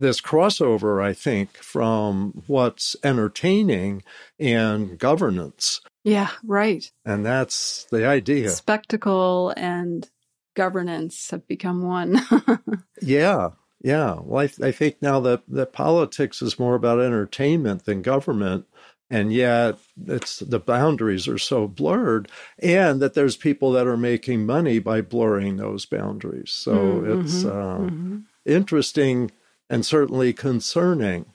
this 0.00 0.20
crossover, 0.20 1.02
I 1.02 1.12
think, 1.12 1.56
from 1.56 2.42
what's 2.46 2.96
entertaining 3.02 4.02
and 4.38 4.98
governance. 4.98 5.80
Yeah, 6.02 6.30
right. 6.44 6.90
And 7.04 7.24
that's 7.24 7.84
the 7.90 8.06
idea. 8.06 8.50
Spectacle 8.50 9.54
and 9.56 10.08
governance 10.54 11.30
have 11.30 11.46
become 11.48 11.82
one. 11.82 12.20
yeah. 13.00 13.50
Yeah. 13.82 14.18
Well, 14.22 14.42
I, 14.42 14.46
th- 14.46 14.60
I 14.60 14.72
think 14.72 15.00
now 15.00 15.20
that, 15.20 15.42
that 15.48 15.72
politics 15.72 16.42
is 16.42 16.58
more 16.58 16.74
about 16.74 17.00
entertainment 17.00 17.84
than 17.84 18.02
government 18.02 18.66
and 19.10 19.32
yet 19.32 19.78
it's 20.06 20.38
the 20.38 20.58
boundaries 20.58 21.28
are 21.28 21.38
so 21.38 21.68
blurred 21.68 22.30
and 22.58 23.00
that 23.00 23.14
there's 23.14 23.36
people 23.36 23.72
that 23.72 23.86
are 23.86 23.96
making 23.96 24.46
money 24.46 24.78
by 24.78 25.00
blurring 25.00 25.56
those 25.56 25.86
boundaries 25.86 26.50
so 26.50 26.74
mm-hmm, 26.74 27.20
it's 27.20 27.44
uh, 27.44 27.78
mm-hmm. 27.80 28.18
interesting 28.44 29.30
and 29.68 29.84
certainly 29.84 30.32
concerning 30.32 31.26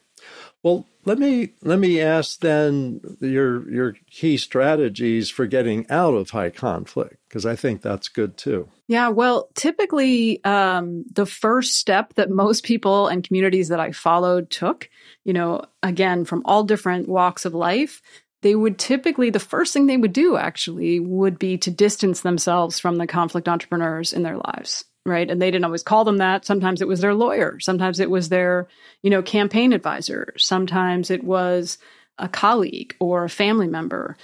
well 0.63 0.85
let 1.05 1.17
me 1.17 1.53
let 1.61 1.79
me 1.79 2.01
ask 2.01 2.39
then 2.39 3.01
your 3.19 3.69
your 3.71 3.95
key 4.09 4.37
strategies 4.37 5.29
for 5.29 5.45
getting 5.47 5.89
out 5.89 6.13
of 6.13 6.29
high 6.29 6.49
conflict 6.49 7.17
because 7.27 7.45
i 7.45 7.55
think 7.55 7.81
that's 7.81 8.09
good 8.09 8.37
too. 8.37 8.69
Yeah 8.87 9.09
well 9.09 9.49
typically 9.55 10.43
um, 10.43 11.05
the 11.11 11.25
first 11.25 11.77
step 11.77 12.15
that 12.15 12.29
most 12.29 12.63
people 12.63 13.07
and 13.07 13.23
communities 13.23 13.69
that 13.69 13.79
i 13.79 13.91
followed 13.91 14.49
took 14.49 14.89
you 15.23 15.33
know 15.33 15.61
again 15.83 16.25
from 16.25 16.41
all 16.45 16.63
different 16.63 17.07
walks 17.07 17.45
of 17.45 17.53
life 17.53 18.01
they 18.41 18.55
would 18.55 18.77
typically 18.77 19.29
the 19.29 19.39
first 19.39 19.73
thing 19.73 19.85
they 19.85 19.97
would 19.97 20.13
do 20.13 20.37
actually 20.37 20.99
would 20.99 21.37
be 21.39 21.57
to 21.57 21.71
distance 21.71 22.21
themselves 22.21 22.79
from 22.79 22.97
the 22.97 23.07
conflict 23.07 23.47
entrepreneurs 23.47 24.13
in 24.13 24.23
their 24.23 24.37
lives 24.37 24.85
right? 25.09 25.29
And 25.29 25.41
they 25.41 25.51
didn't 25.51 25.65
always 25.65 25.83
call 25.83 26.05
them 26.05 26.17
that. 26.17 26.45
Sometimes 26.45 26.81
it 26.81 26.87
was 26.87 27.01
their 27.01 27.13
lawyer. 27.13 27.59
Sometimes 27.59 27.99
it 27.99 28.09
was 28.09 28.29
their 28.29 28.67
you 29.01 29.09
know 29.09 29.21
campaign 29.21 29.73
advisor. 29.73 30.33
Sometimes 30.37 31.09
it 31.09 31.23
was 31.23 31.77
a 32.17 32.29
colleague 32.29 32.95
or 32.99 33.23
a 33.23 33.29
family 33.29 33.67
member. 33.67 34.17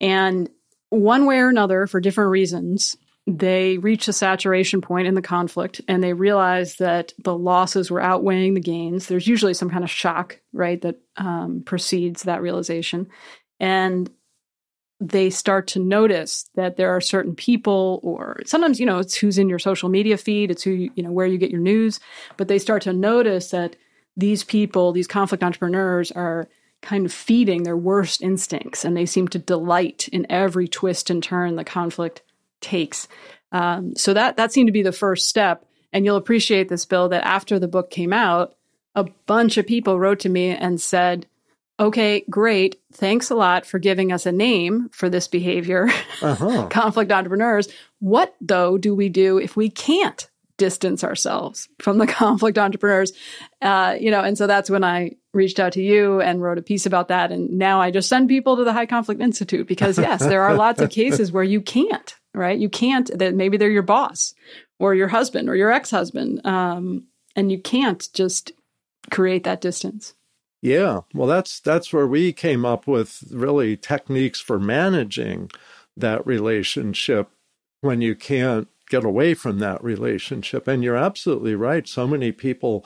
And 0.00 0.48
one 0.90 1.26
way 1.26 1.38
or 1.38 1.48
another 1.48 1.86
for 1.86 2.00
different 2.00 2.30
reasons 2.30 2.96
they 3.26 3.78
reached 3.78 4.06
a 4.06 4.12
saturation 4.12 4.80
point 4.80 5.08
in 5.08 5.14
the 5.14 5.22
conflict 5.22 5.80
and 5.88 6.02
they 6.02 6.12
realized 6.12 6.78
that 6.78 7.12
the 7.18 7.36
losses 7.36 7.90
were 7.90 8.00
outweighing 8.00 8.54
the 8.54 8.60
gains. 8.60 9.06
There's 9.06 9.26
usually 9.26 9.54
some 9.54 9.68
kind 9.68 9.82
of 9.82 9.90
shock 9.90 10.40
right 10.52 10.80
that 10.82 11.00
um, 11.16 11.62
precedes 11.66 12.22
that 12.22 12.40
realization. 12.40 13.08
And 13.58 14.08
they 14.98 15.28
start 15.28 15.66
to 15.66 15.78
notice 15.78 16.48
that 16.54 16.76
there 16.76 16.90
are 16.90 17.00
certain 17.00 17.34
people 17.34 18.00
or 18.02 18.40
sometimes 18.46 18.80
you 18.80 18.86
know 18.86 18.98
it's 18.98 19.14
who's 19.14 19.36
in 19.36 19.48
your 19.48 19.58
social 19.58 19.88
media 19.88 20.16
feed 20.16 20.50
it's 20.50 20.62
who 20.62 20.70
you 20.70 21.02
know 21.02 21.12
where 21.12 21.26
you 21.26 21.36
get 21.36 21.50
your 21.50 21.60
news 21.60 22.00
but 22.38 22.48
they 22.48 22.58
start 22.58 22.80
to 22.82 22.92
notice 22.92 23.50
that 23.50 23.76
these 24.16 24.42
people 24.42 24.92
these 24.92 25.06
conflict 25.06 25.44
entrepreneurs 25.44 26.10
are 26.12 26.48
kind 26.82 27.04
of 27.04 27.12
feeding 27.12 27.62
their 27.62 27.76
worst 27.76 28.22
instincts 28.22 28.84
and 28.84 28.96
they 28.96 29.06
seem 29.06 29.26
to 29.28 29.38
delight 29.38 30.08
in 30.08 30.26
every 30.30 30.68
twist 30.68 31.10
and 31.10 31.22
turn 31.22 31.56
the 31.56 31.64
conflict 31.64 32.22
takes. 32.60 33.08
Um, 33.52 33.96
so 33.96 34.14
that 34.14 34.36
that 34.36 34.52
seemed 34.52 34.68
to 34.68 34.72
be 34.72 34.82
the 34.82 34.92
first 34.92 35.28
step. 35.28 35.64
And 35.92 36.04
you'll 36.04 36.16
appreciate 36.16 36.68
this 36.68 36.84
bill 36.84 37.08
that 37.08 37.24
after 37.24 37.58
the 37.58 37.68
book 37.68 37.90
came 37.90 38.12
out 38.12 38.54
a 38.94 39.04
bunch 39.26 39.58
of 39.58 39.66
people 39.66 39.98
wrote 39.98 40.20
to 40.20 40.28
me 40.28 40.50
and 40.50 40.80
said 40.80 41.26
Okay, 41.78 42.24
great. 42.30 42.80
Thanks 42.94 43.30
a 43.30 43.34
lot 43.34 43.66
for 43.66 43.78
giving 43.78 44.10
us 44.10 44.24
a 44.24 44.32
name 44.32 44.88
for 44.92 45.10
this 45.10 45.28
behavior, 45.28 45.88
uh-huh. 46.22 46.66
conflict 46.70 47.12
entrepreneurs. 47.12 47.68
What, 47.98 48.34
though, 48.40 48.78
do 48.78 48.94
we 48.94 49.10
do 49.10 49.36
if 49.38 49.56
we 49.56 49.68
can't 49.68 50.28
distance 50.56 51.04
ourselves 51.04 51.68
from 51.78 51.98
the 51.98 52.06
conflict 52.06 52.56
entrepreneurs? 52.56 53.12
Uh, 53.60 53.94
you 54.00 54.10
know, 54.10 54.22
and 54.22 54.38
so 54.38 54.46
that's 54.46 54.70
when 54.70 54.84
I 54.84 55.16
reached 55.34 55.60
out 55.60 55.74
to 55.74 55.82
you 55.82 56.22
and 56.22 56.42
wrote 56.42 56.56
a 56.56 56.62
piece 56.62 56.86
about 56.86 57.08
that. 57.08 57.30
And 57.30 57.58
now 57.58 57.78
I 57.78 57.90
just 57.90 58.08
send 58.08 58.30
people 58.30 58.56
to 58.56 58.64
the 58.64 58.72
High 58.72 58.86
Conflict 58.86 59.20
Institute 59.20 59.68
because, 59.68 59.98
yes, 59.98 60.20
there 60.20 60.44
are 60.44 60.54
lots 60.54 60.80
of 60.80 60.88
cases 60.90 61.30
where 61.30 61.44
you 61.44 61.60
can't, 61.60 62.14
right? 62.32 62.58
You 62.58 62.70
can't, 62.70 63.10
that 63.18 63.34
maybe 63.34 63.58
they're 63.58 63.70
your 63.70 63.82
boss 63.82 64.32
or 64.78 64.94
your 64.94 65.08
husband 65.08 65.50
or 65.50 65.56
your 65.56 65.70
ex 65.70 65.90
husband. 65.90 66.40
Um, 66.46 67.08
and 67.34 67.52
you 67.52 67.60
can't 67.60 68.08
just 68.14 68.52
create 69.10 69.44
that 69.44 69.60
distance. 69.60 70.14
Yeah, 70.62 71.00
well, 71.14 71.28
that's 71.28 71.60
that's 71.60 71.92
where 71.92 72.06
we 72.06 72.32
came 72.32 72.64
up 72.64 72.86
with 72.86 73.24
really 73.30 73.76
techniques 73.76 74.40
for 74.40 74.58
managing 74.58 75.50
that 75.96 76.26
relationship 76.26 77.28
when 77.80 78.00
you 78.00 78.14
can't 78.14 78.68
get 78.88 79.04
away 79.04 79.34
from 79.34 79.58
that 79.58 79.82
relationship. 79.82 80.68
And 80.68 80.82
you're 80.82 80.96
absolutely 80.96 81.54
right. 81.54 81.86
So 81.86 82.06
many 82.06 82.32
people 82.32 82.84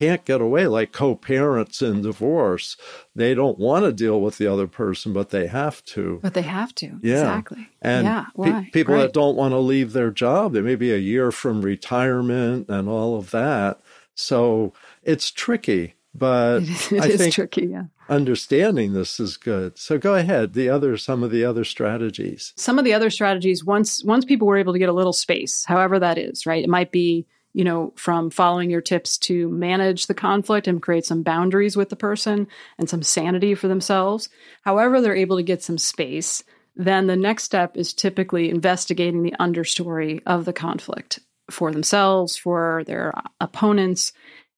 can't 0.00 0.24
get 0.24 0.40
away, 0.40 0.66
like 0.66 0.92
co 0.92 1.14
parents 1.14 1.80
in 1.80 2.02
divorce. 2.02 2.76
They 3.14 3.34
don't 3.34 3.58
want 3.58 3.84
to 3.84 3.92
deal 3.92 4.20
with 4.20 4.38
the 4.38 4.48
other 4.48 4.66
person, 4.66 5.12
but 5.12 5.30
they 5.30 5.46
have 5.46 5.84
to. 5.86 6.18
But 6.22 6.34
they 6.34 6.42
have 6.42 6.74
to. 6.76 6.98
Yeah. 7.02 7.20
Exactly. 7.20 7.68
And 7.80 8.04
yeah. 8.04 8.26
Pe- 8.42 8.70
people 8.70 8.94
right. 8.94 9.02
that 9.02 9.12
don't 9.12 9.36
want 9.36 9.52
to 9.52 9.58
leave 9.58 9.92
their 9.92 10.10
job, 10.10 10.52
they 10.52 10.60
may 10.60 10.74
be 10.74 10.92
a 10.92 10.98
year 10.98 11.30
from 11.30 11.62
retirement 11.62 12.68
and 12.68 12.88
all 12.88 13.16
of 13.16 13.30
that. 13.30 13.80
So 14.14 14.72
it's 15.02 15.30
tricky. 15.30 15.94
But 16.14 16.62
it 16.62 16.68
is, 16.68 16.92
it 16.92 17.00
I 17.00 17.16
think 17.16 17.34
tricky, 17.34 17.66
yeah. 17.66 17.84
Understanding 18.08 18.92
this 18.92 19.18
is 19.18 19.36
good. 19.36 19.78
So 19.78 19.98
go 19.98 20.14
ahead. 20.14 20.52
The 20.52 20.68
other 20.68 20.96
some 20.96 21.22
of 21.22 21.30
the 21.30 21.44
other 21.44 21.64
strategies. 21.64 22.52
Some 22.56 22.78
of 22.78 22.84
the 22.84 22.92
other 22.92 23.10
strategies 23.10 23.64
once 23.64 24.04
once 24.04 24.24
people 24.24 24.46
were 24.46 24.58
able 24.58 24.74
to 24.74 24.78
get 24.78 24.90
a 24.90 24.94
little 24.94 25.14
space, 25.14 25.64
however 25.64 25.98
that 25.98 26.18
is, 26.18 26.44
right? 26.44 26.62
It 26.62 26.70
might 26.70 26.92
be 26.92 27.26
you 27.54 27.64
know, 27.64 27.92
from 27.96 28.30
following 28.30 28.70
your 28.70 28.80
tips 28.80 29.18
to 29.18 29.48
manage 29.50 30.06
the 30.06 30.14
conflict 30.14 30.66
and 30.66 30.80
create 30.80 31.04
some 31.04 31.22
boundaries 31.22 31.76
with 31.76 31.90
the 31.90 31.96
person 31.96 32.46
and 32.78 32.88
some 32.88 33.02
sanity 33.02 33.54
for 33.54 33.68
themselves. 33.68 34.28
However, 34.62 35.00
they're 35.00 35.14
able 35.14 35.36
to 35.36 35.42
get 35.42 35.62
some 35.62 35.78
space, 35.78 36.42
then 36.74 37.06
the 37.06 37.16
next 37.16 37.44
step 37.44 37.76
is 37.76 37.92
typically 37.92 38.48
investigating 38.48 39.22
the 39.22 39.34
understory 39.38 40.22
of 40.26 40.44
the 40.44 40.52
conflict 40.52 41.18
for 41.50 41.70
themselves, 41.72 42.36
for 42.36 42.82
their 42.86 43.12
opponents, 43.40 44.12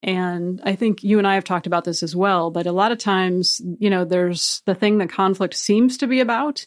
and 0.04 0.60
I 0.64 0.74
think 0.74 1.02
you 1.02 1.16
and 1.16 1.26
I 1.26 1.34
have 1.34 1.44
talked 1.44 1.66
about 1.66 1.84
this 1.84 2.02
as 2.02 2.14
well, 2.14 2.50
but 2.50 2.66
a 2.66 2.72
lot 2.72 2.92
of 2.92 2.98
times, 2.98 3.62
you 3.78 3.88
know, 3.88 4.04
there's 4.04 4.60
the 4.66 4.74
thing 4.74 4.98
that 4.98 5.08
conflict 5.08 5.54
seems 5.54 5.96
to 5.96 6.06
be 6.06 6.20
about, 6.20 6.66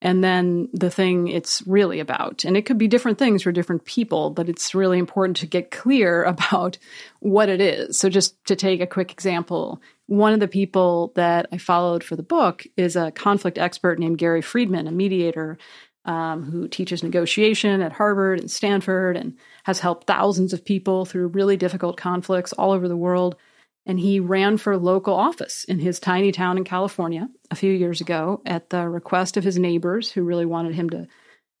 and 0.00 0.22
then 0.22 0.68
the 0.72 0.88
thing 0.88 1.26
it's 1.26 1.66
really 1.66 1.98
about. 1.98 2.44
And 2.44 2.56
it 2.56 2.64
could 2.64 2.78
be 2.78 2.86
different 2.86 3.18
things 3.18 3.42
for 3.42 3.50
different 3.50 3.86
people, 3.86 4.30
but 4.30 4.48
it's 4.48 4.72
really 4.72 5.00
important 5.00 5.36
to 5.38 5.46
get 5.46 5.72
clear 5.72 6.22
about 6.36 6.78
what 7.18 7.48
it 7.48 7.60
is. 7.60 7.98
So, 7.98 8.08
just 8.08 8.42
to 8.44 8.54
take 8.54 8.80
a 8.80 8.86
quick 8.86 9.10
example, 9.10 9.82
one 10.06 10.32
of 10.32 10.38
the 10.38 10.46
people 10.46 11.10
that 11.16 11.48
I 11.50 11.58
followed 11.58 12.04
for 12.04 12.14
the 12.14 12.22
book 12.22 12.68
is 12.76 12.94
a 12.94 13.10
conflict 13.10 13.58
expert 13.58 13.98
named 13.98 14.18
Gary 14.18 14.42
Friedman, 14.42 14.86
a 14.86 14.92
mediator 14.92 15.58
um, 16.06 16.44
who 16.44 16.68
teaches 16.68 17.02
negotiation 17.02 17.82
at 17.82 17.92
Harvard 17.92 18.40
and 18.40 18.50
Stanford 18.50 19.16
and 19.16 19.36
has 19.64 19.80
helped 19.80 20.06
thousands 20.06 20.52
of 20.52 20.64
people 20.64 21.04
through 21.04 21.28
really 21.28 21.56
difficult 21.56 21.96
conflicts 21.96 22.52
all 22.52 22.70
over 22.70 22.88
the 22.88 22.96
world. 22.96 23.36
And 23.84 24.00
he 24.00 24.20
ran 24.20 24.56
for 24.56 24.76
local 24.76 25.14
office 25.14 25.64
in 25.64 25.80
his 25.80 26.00
tiny 26.00 26.32
town 26.32 26.56
in 26.56 26.64
California 26.64 27.28
a 27.50 27.56
few 27.56 27.72
years 27.72 28.00
ago 28.00 28.40
at 28.46 28.70
the 28.70 28.88
request 28.88 29.36
of 29.36 29.44
his 29.44 29.58
neighbors 29.58 30.10
who 30.10 30.22
really 30.22 30.46
wanted 30.46 30.74
him 30.74 30.90
to, 30.90 31.08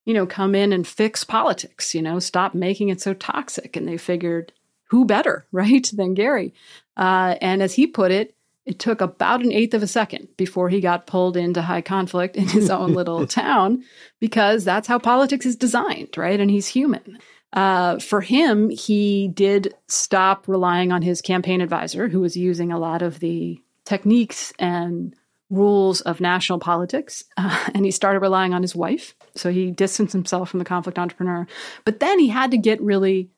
you 0.04 0.14
know, 0.14 0.26
come 0.26 0.54
in 0.54 0.72
and 0.72 0.86
fix 0.86 1.24
politics, 1.24 1.94
you 1.94 2.02
know, 2.02 2.18
stop 2.20 2.54
making 2.54 2.88
it 2.88 3.00
so 3.00 3.14
toxic. 3.14 3.76
And 3.76 3.86
they 3.86 3.96
figured, 3.96 4.52
who 4.90 5.04
better, 5.04 5.46
right, 5.52 5.90
than 5.92 6.14
Gary? 6.14 6.54
Uh, 6.96 7.34
and 7.40 7.62
as 7.62 7.74
he 7.74 7.88
put 7.88 8.12
it, 8.12 8.35
it 8.66 8.80
took 8.80 9.00
about 9.00 9.44
an 9.44 9.52
eighth 9.52 9.74
of 9.74 9.82
a 9.82 9.86
second 9.86 10.28
before 10.36 10.68
he 10.68 10.80
got 10.80 11.06
pulled 11.06 11.36
into 11.36 11.62
high 11.62 11.80
conflict 11.80 12.36
in 12.36 12.48
his 12.48 12.68
own 12.68 12.92
little 12.94 13.26
town 13.26 13.84
because 14.20 14.64
that's 14.64 14.88
how 14.88 14.98
politics 14.98 15.46
is 15.46 15.56
designed, 15.56 16.18
right? 16.18 16.40
And 16.40 16.50
he's 16.50 16.66
human. 16.66 17.18
Uh, 17.52 17.98
for 18.00 18.20
him, 18.20 18.68
he 18.68 19.28
did 19.28 19.72
stop 19.86 20.48
relying 20.48 20.90
on 20.90 21.00
his 21.00 21.22
campaign 21.22 21.60
advisor, 21.60 22.08
who 22.08 22.20
was 22.20 22.36
using 22.36 22.72
a 22.72 22.78
lot 22.78 23.02
of 23.02 23.20
the 23.20 23.62
techniques 23.84 24.52
and 24.58 25.14
rules 25.48 26.00
of 26.00 26.20
national 26.20 26.58
politics, 26.58 27.22
uh, 27.36 27.68
and 27.74 27.84
he 27.84 27.92
started 27.92 28.18
relying 28.18 28.52
on 28.52 28.62
his 28.62 28.74
wife. 28.74 29.14
So 29.36 29.52
he 29.52 29.70
distanced 29.70 30.12
himself 30.12 30.50
from 30.50 30.58
the 30.58 30.64
conflict 30.64 30.98
entrepreneur. 30.98 31.46
But 31.84 32.00
then 32.00 32.18
he 32.18 32.28
had 32.28 32.50
to 32.50 32.58
get 32.58 32.80
really 32.82 33.30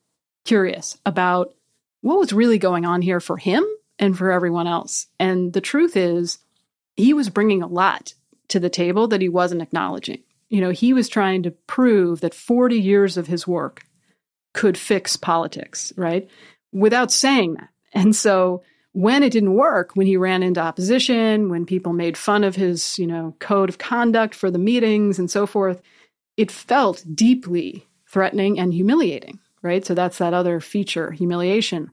curious 0.47 0.97
about 1.05 1.55
what 2.01 2.19
was 2.19 2.33
really 2.33 2.59
going 2.59 2.87
on 2.87 3.03
here 3.03 3.21
for 3.21 3.37
him 3.37 3.67
and 3.99 4.17
for 4.17 4.31
everyone 4.31 4.67
else. 4.67 5.07
And 5.19 5.53
the 5.53 5.61
truth 5.61 5.97
is, 5.97 6.39
he 6.97 7.13
was 7.15 7.29
bringing 7.29 7.63
a 7.63 7.67
lot 7.67 8.15
to 8.49 8.61
the 8.61 8.71
table 8.71 9.09
that 9.09 9.21
he 9.21 9.29
wasn't 9.29 9.63
acknowledging. 9.63 10.23
You 10.49 10.61
know, 10.61 10.71
he 10.71 10.93
was 10.93 11.09
trying 11.09 11.43
to 11.43 11.51
prove 11.51 12.21
that 12.21 12.35
40 12.35 12.81
years 12.81 13.17
of 13.17 13.27
his 13.27 13.47
work 13.47 13.83
could 14.55 14.79
fix 14.79 15.17
politics, 15.17 15.93
right? 15.97 16.29
Without 16.73 17.13
saying 17.13 17.55
that. 17.55 17.69
And 17.93 18.17
so 18.17 18.63
when 18.93 19.23
it 19.23 19.33
didn't 19.33 19.55
work, 19.55 19.93
when 19.95 20.07
he 20.07 20.17
ran 20.17 20.43
into 20.43 20.61
opposition, 20.61 21.51
when 21.51 21.67
people 21.67 21.93
made 21.93 22.17
fun 22.17 22.45
of 22.45 22.57
his, 22.57 22.99
you 22.99 23.07
know, 23.07 23.37
code 23.39 23.69
of 23.69 23.79
conduct 23.79 24.35
for 24.35 24.51
the 24.51 24.59
meetings 24.59 25.19
and 25.19 25.31
so 25.31 25.47
forth, 25.47 25.81
it 26.37 26.51
felt 26.51 27.05
deeply 27.15 27.87
threatening 28.09 28.59
and 28.59 28.73
humiliating, 28.73 29.39
right? 29.63 29.85
So 29.85 29.95
that's 29.95 30.19
that 30.19 30.35
other 30.35 30.61
feature, 30.61 31.11
humiliation. 31.11 31.91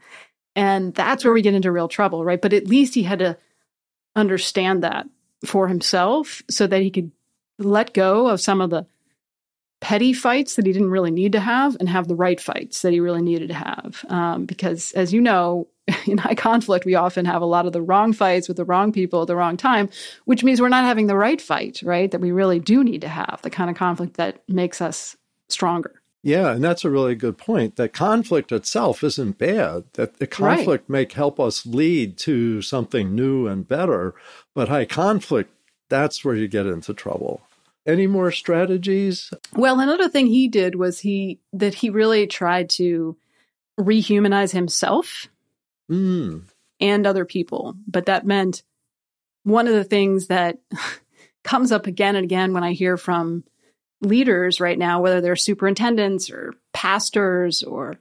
And 0.55 0.93
that's 0.93 1.23
where 1.23 1.33
we 1.33 1.41
get 1.41 1.53
into 1.53 1.71
real 1.71 1.87
trouble, 1.87 2.23
right? 2.23 2.41
But 2.41 2.53
at 2.53 2.67
least 2.67 2.95
he 2.95 3.03
had 3.03 3.19
to 3.19 3.37
understand 4.15 4.83
that 4.83 5.07
for 5.45 5.67
himself 5.67 6.41
so 6.49 6.65
that 6.67 6.81
he 6.81 6.89
could 6.89 7.11
let 7.59 7.93
go 7.93 8.27
of 8.27 8.41
some 8.41 8.61
of 8.61 8.69
the 8.69 8.85
petty 9.81 10.13
fights 10.13 10.55
that 10.55 10.65
he 10.65 10.73
didn't 10.73 10.89
really 10.89 11.11
need 11.11 11.33
to 11.33 11.39
have 11.39 11.77
and 11.79 11.89
have 11.89 12.07
the 12.07 12.15
right 12.15 12.39
fights 12.39 12.81
that 12.81 12.93
he 12.93 12.99
really 12.99 13.21
needed 13.21 13.49
to 13.49 13.53
have. 13.53 14.03
Um, 14.09 14.45
because 14.45 14.91
as 14.93 15.13
you 15.13 15.21
know, 15.21 15.67
in 16.07 16.17
high 16.17 16.35
conflict, 16.35 16.85
we 16.85 16.95
often 16.95 17.25
have 17.25 17.41
a 17.41 17.45
lot 17.45 17.67
of 17.67 17.73
the 17.73 17.81
wrong 17.81 18.13
fights 18.13 18.47
with 18.47 18.57
the 18.57 18.65
wrong 18.65 18.91
people 18.91 19.21
at 19.21 19.27
the 19.27 19.35
wrong 19.35 19.57
time, 19.57 19.89
which 20.25 20.43
means 20.43 20.59
we're 20.59 20.69
not 20.69 20.85
having 20.85 21.07
the 21.07 21.15
right 21.15 21.39
fight, 21.39 21.81
right? 21.83 22.09
That 22.09 22.21
we 22.21 22.31
really 22.31 22.59
do 22.59 22.83
need 22.83 23.01
to 23.01 23.07
have, 23.07 23.39
the 23.43 23.49
kind 23.49 23.69
of 23.69 23.75
conflict 23.75 24.17
that 24.17 24.41
makes 24.49 24.81
us 24.81 25.15
stronger. 25.49 26.01
Yeah, 26.25 26.53
and 26.53 26.63
that's 26.63 26.83
a 26.83 26.89
really 26.89 27.13
good 27.13 27.37
point. 27.37 27.75
That 27.75 27.93
conflict 27.93 28.51
itself 28.51 29.03
isn't 29.03 29.37
bad. 29.37 29.83
That 29.93 30.17
the 30.17 30.25
conflict 30.25 30.85
right. 30.89 31.07
may 31.07 31.13
help 31.13 31.39
us 31.39 31.67
lead 31.67 32.17
to 32.17 32.63
something 32.63 33.13
new 33.13 33.45
and 33.45 33.67
better, 33.67 34.15
but 34.55 34.67
high 34.67 34.85
conflict, 34.85 35.51
that's 35.87 36.25
where 36.25 36.33
you 36.33 36.47
get 36.47 36.65
into 36.65 36.95
trouble. 36.95 37.41
Any 37.85 38.07
more 38.07 38.31
strategies? 38.31 39.31
Well, 39.53 39.79
another 39.79 40.09
thing 40.09 40.25
he 40.25 40.47
did 40.47 40.73
was 40.73 40.99
he 40.99 41.41
that 41.53 41.75
he 41.75 41.91
really 41.91 42.25
tried 42.25 42.71
to 42.71 43.15
rehumanize 43.79 44.51
himself 44.51 45.27
mm. 45.91 46.41
and 46.79 47.05
other 47.05 47.25
people. 47.25 47.75
But 47.87 48.07
that 48.07 48.25
meant 48.25 48.63
one 49.43 49.67
of 49.67 49.75
the 49.75 49.83
things 49.83 50.25
that 50.27 50.57
comes 51.43 51.71
up 51.71 51.85
again 51.85 52.15
and 52.15 52.23
again 52.23 52.51
when 52.51 52.63
I 52.63 52.73
hear 52.73 52.97
from 52.97 53.43
leaders 54.05 54.61
right 54.61 54.77
now, 54.77 55.01
whether 55.01 55.21
they're 55.21 55.35
superintendents 55.35 56.29
or 56.29 56.53
pastors 56.73 57.63
or 57.63 57.97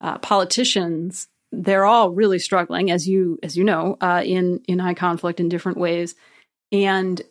uh, 0.00 0.18
politicians, 0.18 1.28
they're 1.52 1.84
all 1.84 2.10
really 2.10 2.38
struggling, 2.38 2.90
as 2.90 3.08
you 3.08 3.38
as 3.42 3.56
you 3.56 3.64
know, 3.64 3.96
uh, 4.00 4.22
in 4.24 4.60
in 4.66 4.78
high 4.78 4.94
conflict 4.94 5.40
in 5.40 5.48
different 5.48 5.78
ways, 5.78 6.14
and 6.72 7.22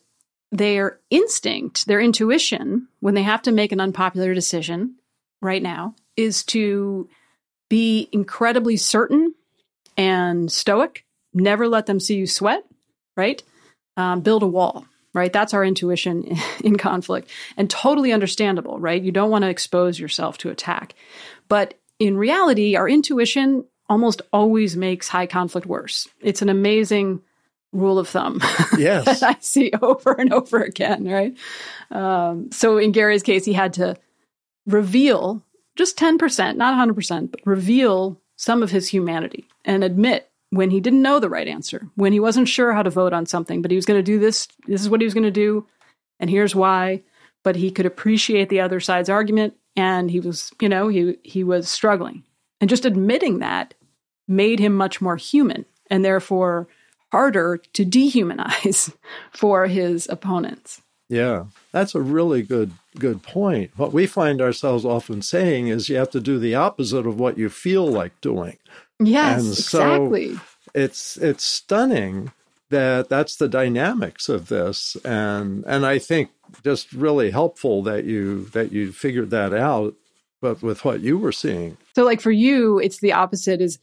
their 0.51 0.99
instinct, 1.09 1.87
their 1.87 1.99
intuition, 1.99 2.87
when 2.99 3.15
they 3.15 3.23
have 3.23 3.41
to 3.43 3.51
make 3.51 3.71
an 3.71 3.81
unpopular 3.81 4.33
decision 4.33 4.95
right 5.41 5.61
now, 5.61 5.95
is 6.15 6.43
to 6.43 7.09
be 7.69 8.07
incredibly 8.11 8.77
certain 8.77 9.33
and 9.97 10.51
stoic. 10.51 11.05
Never 11.33 11.67
let 11.67 11.85
them 11.85 11.99
see 11.99 12.15
you 12.15 12.27
sweat. 12.27 12.63
Right, 13.15 13.43
um, 13.97 14.21
build 14.21 14.41
a 14.41 14.47
wall 14.47 14.85
right? 15.13 15.31
That's 15.31 15.53
our 15.53 15.63
intuition 15.63 16.37
in 16.63 16.77
conflict 16.77 17.29
and 17.57 17.69
totally 17.69 18.11
understandable, 18.11 18.79
right? 18.79 19.01
You 19.01 19.11
don't 19.11 19.29
want 19.29 19.43
to 19.43 19.49
expose 19.49 19.99
yourself 19.99 20.37
to 20.39 20.49
attack. 20.49 20.95
But 21.47 21.79
in 21.99 22.17
reality, 22.17 22.75
our 22.75 22.89
intuition 22.89 23.65
almost 23.89 24.21
always 24.31 24.75
makes 24.75 25.07
high 25.07 25.27
conflict 25.27 25.67
worse. 25.67 26.07
It's 26.21 26.41
an 26.41 26.49
amazing 26.49 27.21
rule 27.71 27.99
of 27.99 28.07
thumb. 28.07 28.41
Yes. 28.77 29.21
I 29.21 29.37
see 29.39 29.71
over 29.81 30.13
and 30.13 30.33
over 30.33 30.59
again, 30.59 31.07
right? 31.07 31.37
Um, 31.91 32.51
so 32.51 32.77
in 32.77 32.91
Gary's 32.91 33.23
case, 33.23 33.45
he 33.45 33.53
had 33.53 33.73
to 33.73 33.95
reveal 34.65 35.43
just 35.75 35.97
10%, 35.97 36.55
not 36.55 36.87
100%, 36.87 37.31
but 37.31 37.39
reveal 37.45 38.19
some 38.35 38.63
of 38.63 38.71
his 38.71 38.87
humanity 38.87 39.47
and 39.63 39.83
admit 39.83 40.29
when 40.53 40.69
he 40.69 40.79
didn't 40.79 41.01
know 41.01 41.19
the 41.19 41.29
right 41.29 41.47
answer, 41.47 41.87
when 41.95 42.13
he 42.13 42.19
wasn't 42.19 42.47
sure 42.47 42.73
how 42.73 42.83
to 42.83 42.89
vote 42.91 43.11
on 43.11 43.25
something, 43.25 43.63
but 43.63 43.71
he 43.71 43.75
was 43.75 43.87
going 43.87 43.97
to 43.97 44.03
do 44.03 44.19
this, 44.19 44.47
this 44.67 44.81
is 44.81 44.89
what 44.89 45.01
he 45.01 45.05
was 45.05 45.15
going 45.15 45.23
to 45.23 45.31
do, 45.31 45.65
and 46.19 46.29
here's 46.29 46.55
why. 46.55 47.01
But 47.43 47.55
he 47.55 47.71
could 47.71 47.87
appreciate 47.87 48.49
the 48.49 48.61
other 48.61 48.79
side's 48.79 49.09
argument, 49.09 49.55
and 49.75 50.11
he 50.11 50.19
was, 50.19 50.51
you 50.61 50.69
know, 50.69 50.87
he 50.87 51.17
he 51.23 51.43
was 51.43 51.67
struggling, 51.67 52.23
and 52.61 52.69
just 52.69 52.85
admitting 52.85 53.39
that 53.39 53.73
made 54.27 54.59
him 54.59 54.75
much 54.75 55.01
more 55.01 55.17
human, 55.17 55.65
and 55.89 56.05
therefore 56.05 56.67
harder 57.11 57.57
to 57.73 57.83
dehumanize 57.83 58.95
for 59.31 59.65
his 59.65 60.07
opponents. 60.09 60.81
Yeah, 61.09 61.45
that's 61.71 61.95
a 61.95 62.01
really 62.01 62.43
good 62.43 62.71
good 62.97 63.23
point. 63.23 63.71
What 63.75 63.91
we 63.91 64.05
find 64.05 64.39
ourselves 64.39 64.85
often 64.85 65.21
saying 65.21 65.67
is 65.67 65.89
you 65.89 65.97
have 65.97 66.11
to 66.11 66.21
do 66.21 66.37
the 66.37 66.55
opposite 66.55 67.07
of 67.07 67.19
what 67.19 67.37
you 67.37 67.49
feel 67.49 67.87
like 67.87 68.21
doing. 68.21 68.57
Yes, 69.05 69.43
and 69.43 69.55
so 69.55 70.05
exactly. 70.05 70.39
It's 70.73 71.17
it's 71.17 71.43
stunning 71.43 72.31
that 72.69 73.09
that's 73.09 73.35
the 73.35 73.47
dynamics 73.47 74.29
of 74.29 74.47
this, 74.47 74.95
and 75.05 75.63
and 75.65 75.85
I 75.85 75.99
think 75.99 76.29
just 76.63 76.91
really 76.93 77.31
helpful 77.31 77.83
that 77.83 78.05
you 78.05 78.45
that 78.45 78.71
you 78.71 78.91
figured 78.91 79.29
that 79.31 79.53
out, 79.53 79.95
but 80.41 80.61
with 80.61 80.83
what 80.83 81.01
you 81.01 81.17
were 81.17 81.31
seeing. 81.31 81.77
So, 81.95 82.03
like 82.03 82.21
for 82.21 82.31
you, 82.31 82.79
it's 82.79 82.99
the 82.99 83.13
opposite. 83.13 83.61
Is 83.61 83.79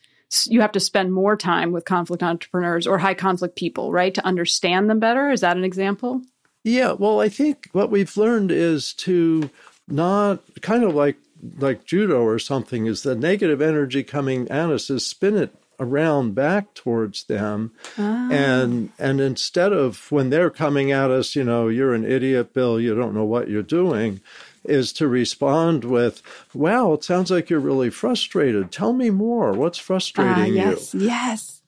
you 0.47 0.61
have 0.61 0.73
to 0.73 0.81
spend 0.81 1.13
more 1.13 1.37
time 1.37 1.73
with 1.73 1.85
conflict 1.85 2.23
entrepreneurs 2.23 2.87
or 2.87 2.99
high 2.99 3.15
conflict 3.15 3.57
people, 3.57 3.93
right, 3.93 4.15
to 4.15 4.25
understand 4.25 4.89
them 4.89 5.01
better. 5.01 5.31
Is 5.31 5.41
that 5.41 5.57
an 5.57 5.65
example? 5.65 6.23
Yeah. 6.63 6.93
Well, 6.93 7.21
I 7.21 7.29
think 7.29 7.69
what 7.73 7.91
we've 7.91 8.17
learned 8.17 8.51
is 8.51 8.93
to 8.95 9.51
not 9.89 10.41
kind 10.61 10.85
of 10.85 10.95
like 10.95 11.17
like 11.59 11.85
judo 11.85 12.23
or 12.23 12.39
something 12.39 12.87
is 12.87 13.03
the 13.03 13.15
negative 13.15 13.61
energy 13.63 14.03
coming 14.03 14.49
at 14.51 14.71
us 14.71 14.91
is 14.91 15.07
spin 15.07 15.37
it 15.37 15.55
around 15.79 16.35
back 16.35 16.75
towards 16.75 17.25
them. 17.25 17.73
Oh. 17.99 18.29
and 18.31 18.91
and 18.99 19.21
instead 19.21 19.73
of 19.73 20.13
when 20.13 20.31
they're 20.31 20.51
coming 20.51 20.93
at 20.93 21.11
us 21.11 21.35
you 21.35 21.43
know 21.43 21.69
you're 21.69 21.95
an 21.95 22.05
idiot 22.05 22.53
bill 22.53 22.79
you 22.79 22.95
don't 22.95 23.15
know 23.15 23.25
what 23.25 23.49
you're 23.49 23.63
doing 23.63 24.21
is 24.65 24.93
to 24.93 25.09
respond 25.09 25.85
with 25.85 26.23
wow 26.53 26.93
it 26.93 27.03
sounds 27.03 27.31
like 27.31 27.49
you're 27.49 27.61
really 27.61 27.91
frustrated. 27.91 28.71
Tell 28.71 28.93
me 28.93 29.09
more. 29.09 29.53
What's 29.53 29.79
frustrating 29.79 30.61
uh, 30.61 30.71
yes, 30.71 30.95
you? 30.95 31.01
yes 31.01 31.61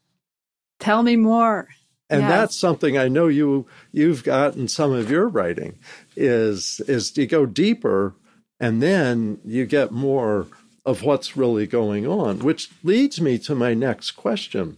tell 0.82 1.02
me 1.02 1.16
more. 1.16 1.68
And 2.10 2.22
yes. 2.22 2.30
that's 2.30 2.58
something 2.58 2.98
i 2.98 3.08
know 3.08 3.28
you 3.28 3.66
you've 3.90 4.22
got 4.22 4.54
in 4.54 4.68
some 4.68 4.92
of 4.92 5.10
your 5.10 5.28
writing 5.28 5.78
is 6.14 6.82
is 6.86 7.10
to 7.12 7.26
go 7.26 7.46
deeper 7.46 8.14
and 8.62 8.80
then 8.80 9.40
you 9.44 9.66
get 9.66 9.90
more 9.90 10.46
of 10.86 11.02
what's 11.02 11.36
really 11.36 11.66
going 11.66 12.06
on, 12.06 12.38
which 12.38 12.70
leads 12.84 13.20
me 13.20 13.36
to 13.36 13.56
my 13.56 13.74
next 13.74 14.12
question, 14.12 14.76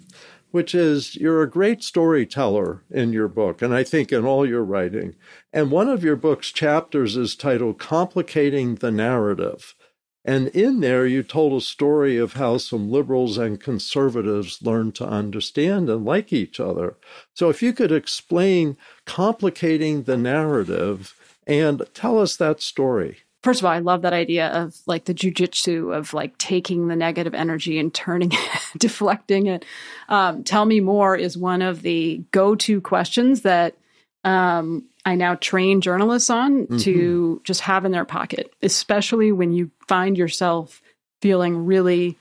which 0.53 0.75
is 0.75 1.17
you're 1.17 1.43
a 1.43 1.51
great 1.51 1.83
storyteller 1.83 2.83
in 2.91 3.13
your 3.13 3.29
book, 3.29 3.61
and 3.61 3.75
I 3.75 3.85
think 3.85 4.11
in 4.11 4.25
all 4.25 4.49
your 4.49 4.65
writing. 4.65 5.17
And 5.53 5.71
one 5.71 5.91
of 5.91 6.03
your 6.03 6.17
book's 6.17 6.51
chapters 6.51 7.15
is 7.15 7.37
titled 7.37 7.79
Complicating 7.79 8.77
the 8.77 8.91
Narrative. 8.91 9.75
And 10.25 10.49
in 10.49 10.81
there, 10.81 11.07
you 11.07 11.23
told 11.23 11.53
a 11.53 11.61
story 11.61 12.17
of 12.17 12.33
how 12.33 12.57
some 12.57 12.91
liberals 12.91 13.37
and 13.37 13.61
conservatives 13.61 14.63
learned 14.63 14.95
to 14.95 15.07
understand 15.07 15.91
and 15.91 16.07
like 16.07 16.33
each 16.33 16.59
other. 16.59 16.97
So, 17.35 17.51
if 17.51 17.63
you 17.63 17.75
could 17.75 17.93
explain 17.93 18.79
complicating 19.05 20.05
the 20.05 20.17
narrative 20.17 21.15
and 21.47 21.83
tell 21.93 22.19
us 22.19 22.37
that 22.37 22.63
story 22.63 23.19
first 23.45 23.61
of 23.61 23.67
all, 23.67 23.73
I 23.73 23.79
love 23.79 24.03
that 24.03 24.15
idea 24.15 24.49
of 24.49 24.75
like 24.87 25.05
the 25.05 25.15
jujitsu 25.15 25.95
of 25.95 26.15
like 26.15 26.37
taking 26.39 26.89
the 26.89 26.97
negative 26.97 27.35
energy 27.35 27.79
and 27.79 27.93
turning 27.93 28.33
it, 28.33 28.79
deflecting 28.79 29.47
it. 29.47 29.65
Um, 30.09 30.43
tell 30.43 30.65
me 30.65 30.81
more 30.81 31.15
is 31.15 31.37
one 31.37 31.63
of 31.63 31.83
the 31.83 32.25
go 32.33 32.55
to 32.57 32.81
questions 32.81 33.43
that 33.43 33.77
um, 34.25 34.85
I 35.05 35.15
now 35.15 35.35
train 35.35 35.83
journalists 35.83 36.31
on 36.31 36.63
mm-hmm. 36.63 36.79
to 36.79 37.43
just 37.45 37.61
have 37.61 37.85
in 37.85 37.93
their 37.93 38.07
pocket, 38.07 38.53
especially 38.63 39.31
when 39.31 39.53
you 39.53 39.71
find 39.87 40.17
yourself 40.17 40.81
feeling 41.21 41.67
really 41.67 42.17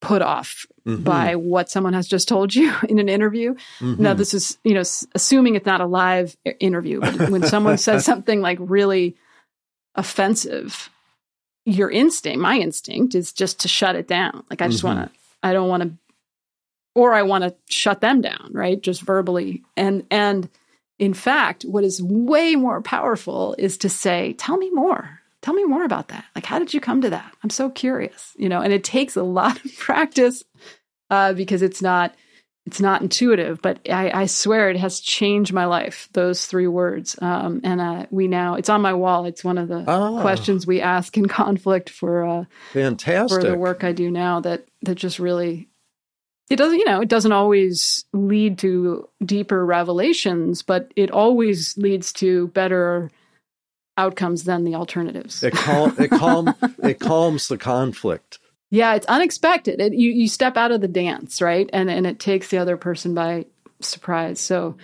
put 0.00 0.22
off 0.22 0.64
mm-hmm. 0.86 1.02
by 1.02 1.36
what 1.36 1.68
someone 1.68 1.92
has 1.92 2.08
just 2.08 2.26
told 2.26 2.54
you 2.54 2.72
in 2.88 2.98
an 2.98 3.10
interview. 3.10 3.54
Mm-hmm. 3.80 4.02
Now, 4.02 4.14
this 4.14 4.32
is, 4.32 4.56
you 4.64 4.72
know, 4.72 4.80
assuming 5.14 5.56
it's 5.56 5.66
not 5.66 5.82
a 5.82 5.86
live 5.86 6.34
interview, 6.58 7.00
but 7.00 7.28
when 7.28 7.42
someone 7.42 7.76
says 7.76 8.02
something 8.06 8.40
like 8.40 8.56
really 8.58 9.14
offensive, 10.00 10.90
your 11.66 11.90
instinct, 11.90 12.40
my 12.40 12.56
instinct 12.58 13.14
is 13.14 13.32
just 13.32 13.60
to 13.60 13.68
shut 13.68 13.94
it 13.94 14.08
down. 14.08 14.44
Like 14.50 14.62
I 14.62 14.68
just 14.68 14.82
mm-hmm. 14.82 14.98
want 14.98 15.12
to, 15.12 15.18
I 15.42 15.52
don't 15.52 15.68
want 15.68 15.82
to, 15.82 15.92
or 16.94 17.12
I 17.12 17.22
want 17.22 17.44
to 17.44 17.54
shut 17.68 18.00
them 18.00 18.20
down, 18.20 18.50
right? 18.52 18.80
Just 18.80 19.02
verbally. 19.02 19.62
And, 19.76 20.06
and 20.10 20.48
in 20.98 21.14
fact, 21.14 21.64
what 21.64 21.84
is 21.84 22.02
way 22.02 22.56
more 22.56 22.80
powerful 22.80 23.54
is 23.58 23.76
to 23.78 23.88
say, 23.88 24.32
tell 24.32 24.56
me 24.56 24.70
more. 24.70 25.20
Tell 25.42 25.54
me 25.54 25.64
more 25.64 25.84
about 25.84 26.08
that. 26.08 26.24
Like, 26.34 26.46
how 26.46 26.58
did 26.58 26.74
you 26.74 26.80
come 26.80 27.02
to 27.02 27.10
that? 27.10 27.32
I'm 27.44 27.50
so 27.50 27.70
curious, 27.70 28.32
you 28.36 28.48
know, 28.48 28.60
and 28.60 28.72
it 28.72 28.84
takes 28.84 29.16
a 29.16 29.22
lot 29.22 29.62
of 29.64 29.76
practice 29.78 30.42
uh, 31.10 31.34
because 31.34 31.62
it's 31.62 31.82
not, 31.82 32.14
it's 32.66 32.80
not 32.80 33.02
intuitive, 33.02 33.62
but 33.62 33.80
I, 33.90 34.10
I, 34.22 34.26
swear 34.26 34.70
it 34.70 34.76
has 34.76 35.00
changed 35.00 35.52
my 35.52 35.64
life. 35.64 36.08
Those 36.12 36.44
three 36.44 36.66
words, 36.66 37.16
um, 37.20 37.60
and 37.64 37.80
uh, 37.80 38.06
we 38.10 38.28
now 38.28 38.54
it's 38.54 38.68
on 38.68 38.82
my 38.82 38.92
wall. 38.92 39.24
It's 39.24 39.42
one 39.42 39.58
of 39.58 39.68
the 39.68 39.84
oh. 39.88 40.20
questions 40.20 40.66
we 40.66 40.80
ask 40.80 41.16
in 41.16 41.26
conflict 41.28 41.88
for 41.88 42.24
uh, 42.24 42.44
fantastic 42.72 43.40
for 43.40 43.46
the 43.46 43.56
work 43.56 43.82
I 43.82 43.92
do 43.92 44.10
now. 44.10 44.40
That 44.40 44.66
that 44.82 44.96
just 44.96 45.18
really 45.18 45.68
it 46.50 46.56
doesn't 46.56 46.78
you 46.78 46.84
know 46.84 47.00
it 47.00 47.08
doesn't 47.08 47.32
always 47.32 48.04
lead 48.12 48.58
to 48.58 49.08
deeper 49.24 49.64
revelations, 49.64 50.62
but 50.62 50.92
it 50.96 51.10
always 51.10 51.76
leads 51.78 52.12
to 52.14 52.48
better 52.48 53.10
outcomes 53.96 54.44
than 54.44 54.64
the 54.64 54.74
alternatives. 54.74 55.42
It, 55.42 55.52
cal- 55.52 56.00
it, 56.00 56.10
calm, 56.10 56.54
it 56.82 57.00
calms 57.00 57.48
the 57.48 57.58
conflict 57.58 58.38
Yeah, 58.70 58.94
it's 58.94 59.06
unexpected. 59.06 59.80
It, 59.80 59.94
you 59.94 60.10
you 60.10 60.28
step 60.28 60.56
out 60.56 60.70
of 60.70 60.80
the 60.80 60.88
dance, 60.88 61.42
right? 61.42 61.68
And 61.72 61.90
and 61.90 62.06
it 62.06 62.20
takes 62.20 62.48
the 62.48 62.58
other 62.58 62.76
person 62.76 63.14
by 63.14 63.46
surprise. 63.80 64.40
So 64.40 64.76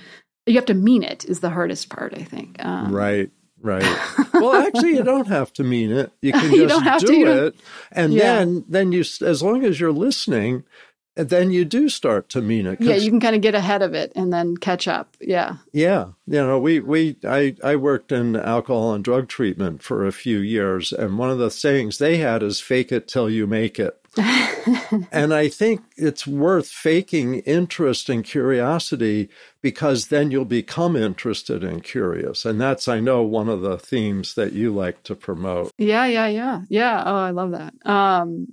you 0.46 0.55
have 0.55 0.66
to 0.66 0.75
mean 0.75 1.03
it 1.03 1.25
is 1.25 1.40
the 1.40 1.51
hardest 1.51 1.88
part, 1.88 2.14
I 2.14 2.22
think. 2.22 2.64
Um, 2.64 2.92
right. 2.94 3.31
Right. 3.62 3.83
well, 4.35 4.55
actually, 4.55 4.94
you 4.94 5.03
don't 5.03 5.27
have 5.29 5.53
to 5.55 5.64
mean 5.64 5.90
it. 5.90 6.12
You 6.20 6.33
can 6.35 6.68
just 6.68 7.03
you 7.03 7.09
do 7.09 7.25
to, 7.25 7.46
it, 7.46 7.57
and 7.90 8.12
yeah. 8.12 8.38
then 8.38 8.64
then 8.68 8.92
you, 8.92 9.01
as 9.01 9.42
long 9.42 9.64
as 9.64 9.81
you're 9.81 9.92
listening, 9.92 10.64
then 11.16 11.50
you 11.50 11.64
do 11.64 11.88
start 11.88 12.29
to 12.31 12.42
mean 12.42 12.66
it. 12.66 12.81
Yeah, 12.81 12.94
you 12.94 13.11
can 13.11 13.20
kind 13.20 13.35
of 13.35 13.42
get 13.42 13.55
ahead 13.55 13.83
of 13.83 13.94
it 13.94 14.12
and 14.14 14.33
then 14.33 14.57
catch 14.57 14.87
up. 14.87 15.16
Yeah. 15.20 15.57
Yeah. 15.72 16.09
You 16.26 16.46
know, 16.46 16.59
we, 16.59 16.81
we, 16.81 17.16
I, 17.24 17.57
I 17.64 17.76
worked 17.76 18.12
in 18.12 18.37
alcohol 18.37 18.92
and 18.92 19.02
drug 19.02 19.29
treatment 19.29 19.83
for 19.83 20.07
a 20.07 20.12
few 20.12 20.38
years. 20.38 20.92
And 20.92 21.18
one 21.18 21.31
of 21.31 21.38
the 21.38 21.50
sayings 21.50 21.98
they 21.98 22.18
had 22.18 22.42
is 22.42 22.61
fake 22.61 22.92
it 22.92 23.09
till 23.09 23.31
you 23.31 23.46
make 23.46 23.79
it. 23.79 23.98
and 25.12 25.35
I 25.35 25.48
think 25.48 25.83
it's 25.96 26.26
worth 26.26 26.68
faking 26.68 27.40
interest 27.40 28.09
and 28.09 28.24
curiosity 28.24 29.29
because 29.61 30.07
then 30.07 30.31
you'll 30.31 30.46
become 30.46 30.96
interested 30.96 31.62
and 31.62 31.83
curious. 31.83 32.44
And 32.44 32.61
that's, 32.61 32.88
I 32.88 33.00
know, 33.00 33.22
one 33.22 33.48
of 33.48 33.61
the 33.61 33.79
themes 33.79 34.35
that 34.35 34.52
you 34.52 34.72
like 34.74 35.02
to 35.05 35.14
promote. 35.14 35.70
Yeah, 35.76 36.07
yeah, 36.07 36.29
yeah. 36.29 36.62
Yeah. 36.68 37.02
Oh, 37.05 37.16
I 37.16 37.31
love 37.31 37.50
that. 37.50 37.74
Um, 37.85 38.48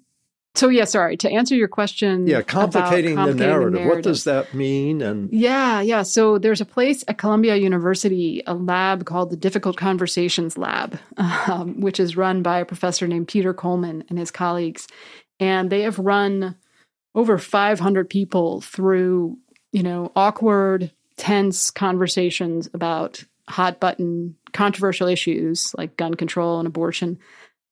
so 0.56 0.70
yeah, 0.70 0.86
sorry 0.86 1.18
to 1.18 1.30
answer 1.32 1.56
your 1.56 1.68
question. 1.68 2.28
Yeah, 2.28 2.44
complicating, 2.44 3.16
complicating 3.16 3.38
the, 3.38 3.46
narrative. 3.46 3.72
the, 3.74 3.80
narrative. 3.80 3.96
What 3.96 4.04
does 4.04 4.24
that 4.26 4.54
mean? 4.54 5.02
And 5.02 5.32
yeah, 5.34 5.82
yeah. 5.82 6.04
So 6.04 6.38
there's 6.38 6.62
a 6.62 6.66
place 6.66 7.04
at 7.08 7.18
Columbia 7.18 7.56
University, 7.56 8.44
a 8.46 8.54
lab 8.54 9.06
called 9.06 9.32
the 9.32 9.38
Difficult 9.38 9.78
Conversations 9.78 10.56
Lab, 10.56 11.00
um, 11.18 11.82
which 11.82 12.00
is 12.00 12.16
run 12.16 12.44
by 12.44 12.60
a 12.60 12.66
professor 12.66 13.08
named 13.08 13.28
Peter 13.28 13.54
Coleman 13.54 14.04
and 14.10 14.20
his 14.20 14.30
colleagues, 14.30 14.88
and 15.40 15.72
they 15.72 15.82
have 15.82 15.98
run 15.98 16.56
over 17.16 17.38
500 17.40 18.10
people 18.10 18.62
through 18.62 19.38
you 19.72 19.82
know 19.82 20.12
awkward, 20.16 20.92
tense 21.18 21.72
conversations 21.72 22.70
about 22.76 23.24
hot 23.50 23.80
button 23.80 24.36
controversial 24.54 25.08
issues 25.08 25.74
like 25.78 25.98
gun 25.98 26.14
control 26.14 26.60
and 26.60 26.68
abortion 26.68 27.20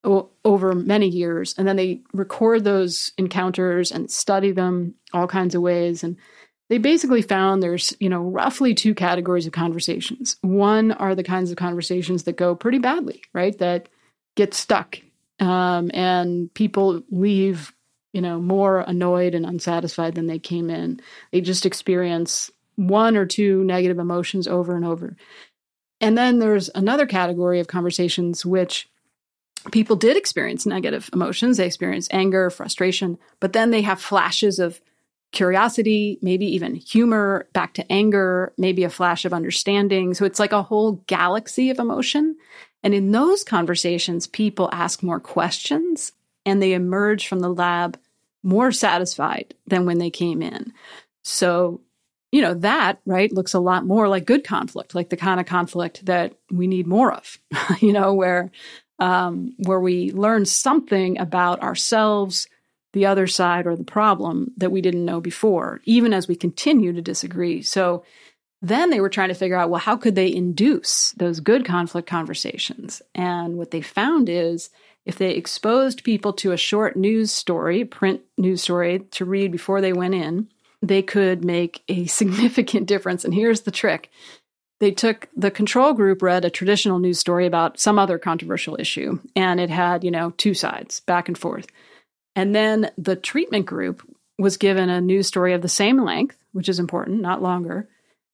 over 0.03 0.73
many 0.73 1.07
years. 1.07 1.53
And 1.57 1.67
then 1.67 1.75
they 1.75 2.01
record 2.13 2.63
those 2.63 3.11
encounters 3.17 3.91
and 3.91 4.09
study 4.09 4.51
them 4.51 4.95
all 5.13 5.27
kinds 5.27 5.53
of 5.53 5.61
ways. 5.61 6.03
And 6.03 6.17
they 6.69 6.77
basically 6.77 7.21
found 7.21 7.61
there's, 7.61 7.95
you 7.99 8.09
know, 8.09 8.21
roughly 8.21 8.73
two 8.73 8.95
categories 8.95 9.45
of 9.45 9.51
conversations. 9.51 10.37
One 10.41 10.91
are 10.93 11.15
the 11.15 11.23
kinds 11.23 11.51
of 11.51 11.57
conversations 11.57 12.23
that 12.23 12.37
go 12.37 12.55
pretty 12.55 12.79
badly, 12.79 13.21
right? 13.33 13.57
That 13.59 13.89
get 14.35 14.53
stuck. 14.53 14.97
Um, 15.39 15.91
and 15.93 16.51
people 16.53 17.03
leave, 17.11 17.73
you 18.13 18.21
know, 18.21 18.39
more 18.39 18.79
annoyed 18.79 19.35
and 19.35 19.45
unsatisfied 19.45 20.15
than 20.15 20.27
they 20.27 20.39
came 20.39 20.69
in. 20.69 21.01
They 21.31 21.41
just 21.41 21.65
experience 21.65 22.49
one 22.75 23.17
or 23.17 23.25
two 23.25 23.63
negative 23.65 23.99
emotions 23.99 24.47
over 24.47 24.75
and 24.75 24.85
over. 24.85 25.15
And 25.99 26.17
then 26.17 26.39
there's 26.39 26.69
another 26.73 27.05
category 27.05 27.59
of 27.59 27.67
conversations 27.67 28.45
which 28.45 28.89
people 29.71 29.95
did 29.95 30.17
experience 30.17 30.65
negative 30.65 31.10
emotions. 31.13 31.58
They 31.58 31.65
experience 31.65 32.08
anger, 32.12 32.50
frustration, 32.50 33.17
but 33.39 33.54
then 33.54 33.71
they 33.71 33.82
have 33.82 34.02
flashes 34.02 34.60
of 34.60 34.82
curiosity, 35.32 36.19
maybe 36.21 36.45
even 36.45 36.76
humor, 36.76 37.47
back 37.54 37.74
to 37.76 37.91
anger, 37.91 38.54
maybe 38.58 38.84
a 38.84 38.89
flash 38.89 39.26
of 39.26 39.34
understanding. 39.34 40.13
So 40.13 40.26
it's 40.26 40.39
like 40.39 40.52
a 40.52 40.63
whole 40.63 40.93
galaxy 41.08 41.69
of 41.69 41.80
emotion. 41.80 42.36
And 42.84 42.93
in 42.93 43.12
those 43.12 43.43
conversations, 43.43 44.28
people 44.28 44.69
ask 44.71 45.04
more 45.04 45.19
questions 45.19 46.12
and 46.45 46.62
they 46.62 46.74
emerge 46.74 47.28
from 47.28 47.39
the 47.39 47.54
lab 47.54 48.00
more 48.43 48.71
satisfied 48.71 49.54
than 49.67 49.86
when 49.86 50.00
they 50.00 50.10
came 50.10 50.41
in. 50.41 50.74
So, 51.24 51.82
you 52.32 52.41
know, 52.41 52.56
that, 52.56 53.00
right, 53.06 53.32
looks 53.32 53.54
a 53.54 53.60
lot 53.60 53.86
more 53.86 54.08
like 54.08 54.26
good 54.26 54.43
conflict, 54.43 54.95
like 54.95 55.10
the 55.10 55.17
kind 55.17 55.39
of 55.39 55.45
conflict 55.45 56.06
that 56.08 56.34
we 56.50 56.65
need 56.67 56.88
more 56.88 57.13
of, 57.13 57.39
you 57.80 57.93
know, 57.93 58.13
where 58.13 58.52
um, 59.01 59.55
where 59.57 59.79
we 59.79 60.11
learn 60.11 60.45
something 60.45 61.17
about 61.17 61.61
ourselves, 61.63 62.47
the 62.93 63.07
other 63.07 63.25
side, 63.25 63.65
or 63.65 63.75
the 63.75 63.83
problem 63.83 64.51
that 64.57 64.71
we 64.71 64.79
didn't 64.79 65.03
know 65.03 65.19
before, 65.19 65.81
even 65.85 66.13
as 66.13 66.27
we 66.27 66.35
continue 66.35 66.93
to 66.93 67.01
disagree. 67.01 67.63
So 67.63 68.05
then 68.61 68.91
they 68.91 69.01
were 69.01 69.09
trying 69.09 69.29
to 69.29 69.35
figure 69.35 69.57
out 69.57 69.71
well, 69.71 69.79
how 69.79 69.97
could 69.97 70.13
they 70.13 70.31
induce 70.31 71.13
those 71.17 71.39
good 71.39 71.65
conflict 71.65 72.07
conversations? 72.07 73.01
And 73.15 73.57
what 73.57 73.71
they 73.71 73.81
found 73.81 74.29
is 74.29 74.69
if 75.03 75.17
they 75.17 75.31
exposed 75.31 76.03
people 76.03 76.31
to 76.33 76.51
a 76.51 76.57
short 76.57 76.95
news 76.95 77.31
story, 77.31 77.83
print 77.83 78.21
news 78.37 78.61
story 78.61 78.99
to 78.99 79.25
read 79.25 79.51
before 79.51 79.81
they 79.81 79.93
went 79.93 80.13
in, 80.13 80.47
they 80.83 81.01
could 81.01 81.43
make 81.43 81.83
a 81.87 82.05
significant 82.19 82.85
difference. 82.85 83.25
And 83.25 83.33
here's 83.33 83.61
the 83.61 83.71
trick 83.71 84.11
they 84.81 84.91
took 84.91 85.29
the 85.37 85.51
control 85.51 85.93
group 85.93 86.23
read 86.23 86.43
a 86.43 86.49
traditional 86.49 86.97
news 86.97 87.19
story 87.19 87.45
about 87.45 87.79
some 87.79 87.99
other 87.99 88.17
controversial 88.17 88.75
issue 88.79 89.19
and 89.35 89.59
it 89.59 89.69
had 89.69 90.03
you 90.03 90.11
know 90.11 90.31
two 90.31 90.55
sides 90.55 90.99
back 91.01 91.27
and 91.27 91.37
forth. 91.37 91.67
And 92.35 92.55
then 92.55 92.89
the 92.97 93.15
treatment 93.15 93.67
group 93.67 94.01
was 94.39 94.57
given 94.57 94.89
a 94.89 94.99
news 94.99 95.27
story 95.27 95.53
of 95.53 95.61
the 95.61 95.69
same 95.69 96.03
length 96.03 96.37
which 96.51 96.67
is 96.67 96.79
important 96.79 97.21
not 97.21 97.43
longer 97.43 97.87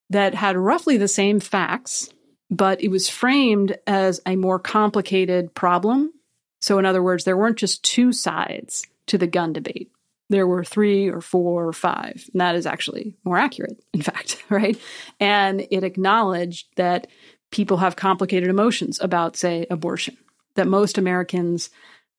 that 0.10 0.34
had 0.34 0.56
roughly 0.56 0.98
the 0.98 1.08
same 1.08 1.40
facts 1.42 2.10
but 2.50 2.82
it 2.82 2.88
was 2.88 3.10
framed 3.10 3.78
as 3.86 4.22
a 4.26 4.38
more 4.38 4.58
complicated 4.58 5.54
problem. 5.54 6.14
So 6.62 6.80
in 6.80 6.86
other 6.86 7.04
words 7.04 7.26
there 7.26 7.38
weren't 7.38 7.58
just 7.58 7.84
two 7.84 8.14
sides 8.14 8.88
to 9.08 9.18
the 9.18 9.28
gun 9.28 9.52
debate 9.52 9.92
there 10.30 10.48
were 10.48 10.64
three 10.64 11.08
or 11.08 11.22
four 11.22 11.68
or 11.68 11.74
five. 11.74 12.24
And 12.34 12.42
that 12.42 12.56
is 12.56 12.66
actually 12.66 13.16
more 13.24 13.38
accurate, 13.38 13.84
in 13.94 14.02
fact, 14.02 14.44
right? 14.50 14.80
And 15.20 15.66
it 15.72 15.84
acknowledged 15.84 16.68
that 16.76 17.08
people 17.52 17.78
have 17.78 17.96
complicated 17.96 18.50
emotions 18.50 19.00
about, 19.02 19.38
say, 19.38 19.66
abortion, 19.70 20.18
that 20.56 20.68
most 20.68 20.98
Americans 20.98 21.70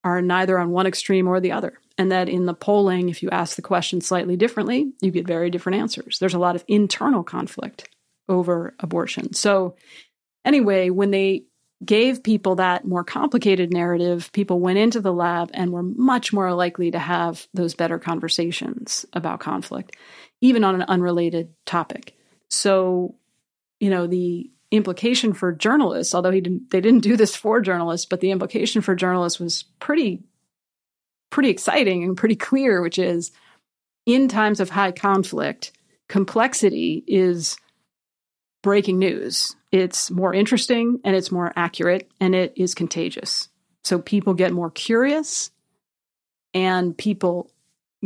are 0.04 0.22
neither 0.22 0.58
on 0.58 0.70
one 0.70 0.86
extreme 0.86 1.28
or 1.28 1.40
the 1.40 1.52
other. 1.52 1.78
And 1.98 2.12
that 2.12 2.28
in 2.28 2.46
the 2.46 2.54
polling, 2.54 3.08
if 3.08 3.22
you 3.22 3.30
ask 3.30 3.56
the 3.56 3.62
question 3.62 4.00
slightly 4.00 4.36
differently, 4.36 4.92
you 5.02 5.10
get 5.10 5.26
very 5.26 5.50
different 5.50 5.78
answers. 5.80 6.18
There's 6.18 6.34
a 6.34 6.38
lot 6.38 6.54
of 6.54 6.64
internal 6.68 7.24
conflict 7.24 7.88
over 8.28 8.74
abortion. 8.78 9.32
So, 9.32 9.74
anyway, 10.44 10.90
when 10.90 11.10
they 11.10 11.44
gave 11.84 12.22
people 12.22 12.56
that 12.56 12.84
more 12.84 13.04
complicated 13.04 13.72
narrative, 13.72 14.30
people 14.32 14.58
went 14.58 14.78
into 14.78 15.00
the 15.00 15.12
lab 15.12 15.50
and 15.54 15.72
were 15.72 15.82
much 15.82 16.32
more 16.32 16.52
likely 16.52 16.90
to 16.90 16.98
have 16.98 17.46
those 17.54 17.74
better 17.74 17.98
conversations 17.98 19.06
about 19.12 19.40
conflict, 19.40 19.96
even 20.40 20.64
on 20.64 20.74
an 20.74 20.82
unrelated 20.82 21.52
topic. 21.66 22.16
So, 22.50 23.14
you 23.78 23.90
know, 23.90 24.06
the 24.06 24.50
implication 24.70 25.32
for 25.32 25.52
journalists, 25.52 26.14
although 26.14 26.32
he 26.32 26.40
didn't, 26.40 26.70
they 26.70 26.80
didn't 26.80 27.02
do 27.02 27.16
this 27.16 27.36
for 27.36 27.60
journalists, 27.60 28.06
but 28.06 28.20
the 28.20 28.32
implication 28.32 28.82
for 28.82 28.96
journalists 28.96 29.38
was 29.38 29.62
pretty, 29.78 30.24
pretty 31.30 31.48
exciting 31.48 32.02
and 32.02 32.16
pretty 32.16 32.36
clear, 32.36 32.82
which 32.82 32.98
is 32.98 33.30
in 34.04 34.26
times 34.26 34.58
of 34.58 34.70
high 34.70 34.92
conflict, 34.92 35.72
complexity 36.08 37.04
is 37.06 37.56
breaking 38.62 38.98
news 38.98 39.54
it's 39.70 40.10
more 40.10 40.34
interesting 40.34 41.00
and 41.04 41.14
it's 41.14 41.30
more 41.30 41.52
accurate 41.56 42.10
and 42.20 42.34
it 42.34 42.52
is 42.56 42.74
contagious. 42.74 43.48
So 43.84 43.98
people 43.98 44.34
get 44.34 44.52
more 44.52 44.70
curious 44.70 45.50
and 46.54 46.96
people 46.96 47.50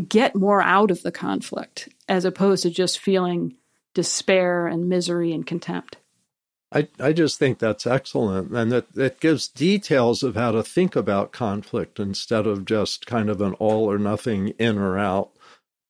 get 0.09 0.35
more 0.35 0.63
out 0.63 0.91
of 0.91 1.03
the 1.03 1.13
conflict 1.13 1.89
as 2.09 2.25
opposed 2.25 2.63
to 2.63 2.71
just 2.71 2.99
feeling 2.99 3.57
despair 3.95 4.67
and 4.67 4.89
misery 4.89 5.33
and 5.33 5.47
contempt. 5.47 5.97
I, 6.75 6.89
I 6.99 7.13
just 7.13 7.39
think 7.39 7.59
that's 7.59 7.87
excellent. 7.87 8.51
And 8.53 8.73
that, 8.73 8.95
that 8.95 9.21
gives 9.21 9.47
details 9.47 10.23
of 10.23 10.35
how 10.35 10.53
to 10.53 10.63
think 10.63 10.97
about 10.97 11.33
conflict 11.33 12.01
instead 12.01 12.47
of 12.47 12.65
just 12.65 13.07
kind 13.07 13.29
of 13.29 13.43
an 13.43 13.53
all 13.55 13.91
or 13.91 13.99
nothing 13.99 14.49
in 14.59 14.79
or 14.79 14.99
out 14.99 15.31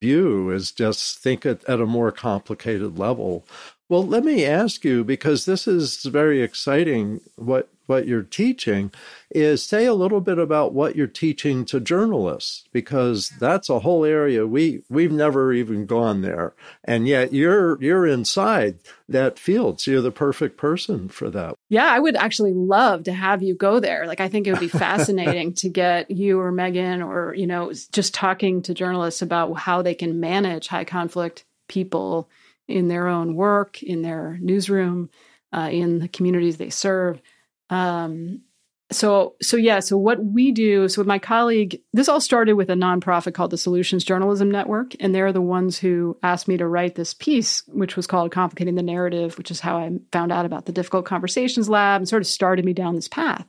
view, 0.01 0.51
is 0.51 0.73
just 0.73 1.19
think 1.19 1.47
at, 1.47 1.65
at 1.69 1.81
a 1.81 1.87
more 1.87 2.11
complicated 2.11 2.99
level. 2.99 3.45
Well, 3.93 4.07
let 4.07 4.25
me 4.25 4.47
ask 4.47 4.87
you 4.87 5.05
because 5.05 5.45
this 5.45 5.69
is 5.69 6.05
very 6.05 6.41
exciting. 6.41 7.21
What 7.37 7.69
what 7.85 8.07
you're 8.07 8.23
teaching 8.23 8.91
is 9.31 9.63
say 9.63 9.85
a 9.85 9.93
little 9.93 10.23
bit 10.23 10.39
about 10.39 10.73
what 10.73 10.97
you're 10.97 11.07
teaching 11.07 11.67
to 11.67 11.79
journalists 11.79 12.65
because 12.73 13.29
that's 13.39 13.69
a 13.69 13.81
whole 13.81 14.07
area 14.07 14.47
we 14.47 14.81
we've 14.89 15.13
never 15.13 15.53
even 15.53 15.85
gone 15.85 16.23
there, 16.23 16.55
and 16.85 17.07
yet 17.07 17.35
you're 17.35 17.79
you're 17.83 18.07
inside 18.07 18.79
that 19.11 19.39
field, 19.39 19.79
so 19.79 19.91
you're 19.91 20.01
the 20.01 20.11
perfect 20.11 20.57
person 20.57 21.11
for 21.11 21.29
that. 21.29 21.55
Yeah, 21.69 21.93
I 21.93 21.99
would 21.99 22.17
actually 22.17 22.55
love 22.55 23.05
to 23.05 23.13
have 23.13 23.43
you 23.43 23.55
go 23.55 23.79
there. 23.79 24.07
Like, 24.07 24.21
I 24.21 24.31
think 24.31 24.47
it 24.47 24.53
would 24.53 24.61
be 24.61 24.69
fascinating 24.69 25.53
to 25.57 25.69
get 25.69 26.11
you 26.11 26.41
or 26.41 26.51
Megan 26.51 27.03
or 27.03 27.35
you 27.35 27.47
know 27.47 27.75
just 27.93 28.15
talking 28.15 28.63
to 28.63 28.73
journalists 28.73 29.21
about 29.21 29.53
how 29.53 29.83
they 29.83 29.95
can 29.95 30.19
manage 30.19 30.69
high 30.69 30.85
conflict 30.87 31.45
people 31.69 32.31
in 32.73 32.89
their 32.89 33.09
own 33.09 33.35
work, 33.35 33.83
in 33.83 34.03
their 34.03 34.39
newsroom, 34.41 35.11
uh, 35.53 35.69
in 35.71 35.99
the 35.99 36.09
communities 36.09 36.57
they 36.57 36.71
serve. 36.71 37.21
Um, 37.71 38.43
so 38.93 39.35
so 39.41 39.57
yeah 39.57 39.81
so 39.81 39.97
what 39.97 40.23
we 40.25 40.53
do 40.53 40.89
so 40.89 41.01
with 41.01 41.07
my 41.07 41.19
colleague 41.19 41.81
this 41.93 42.09
all 42.09 42.21
started 42.21 42.55
with 42.55 42.71
a 42.71 42.75
nonprofit 42.75 43.35
called 43.35 43.51
the 43.51 43.59
solutions 43.59 44.05
journalism 44.05 44.51
network 44.51 44.95
and 45.01 45.15
they're 45.15 45.33
the 45.33 45.41
ones 45.41 45.79
who 45.79 46.17
asked 46.23 46.49
me 46.49 46.57
to 46.57 46.67
write 46.67 46.95
this 46.95 47.15
piece 47.15 47.63
which 47.69 47.97
was 47.97 48.07
called 48.07 48.31
complicating 48.31 48.75
the 48.75 48.83
narrative 48.83 49.39
which 49.39 49.51
is 49.51 49.61
how 49.61 49.77
i 49.77 49.91
found 50.13 50.31
out 50.31 50.47
about 50.47 50.67
the 50.67 50.73
difficult 50.73 51.05
conversations 51.05 51.69
lab 51.69 52.01
and 52.01 52.09
sort 52.09 52.23
of 52.23 52.27
started 52.27 52.65
me 52.65 52.73
down 52.73 52.95
this 52.95 53.09
path 53.09 53.47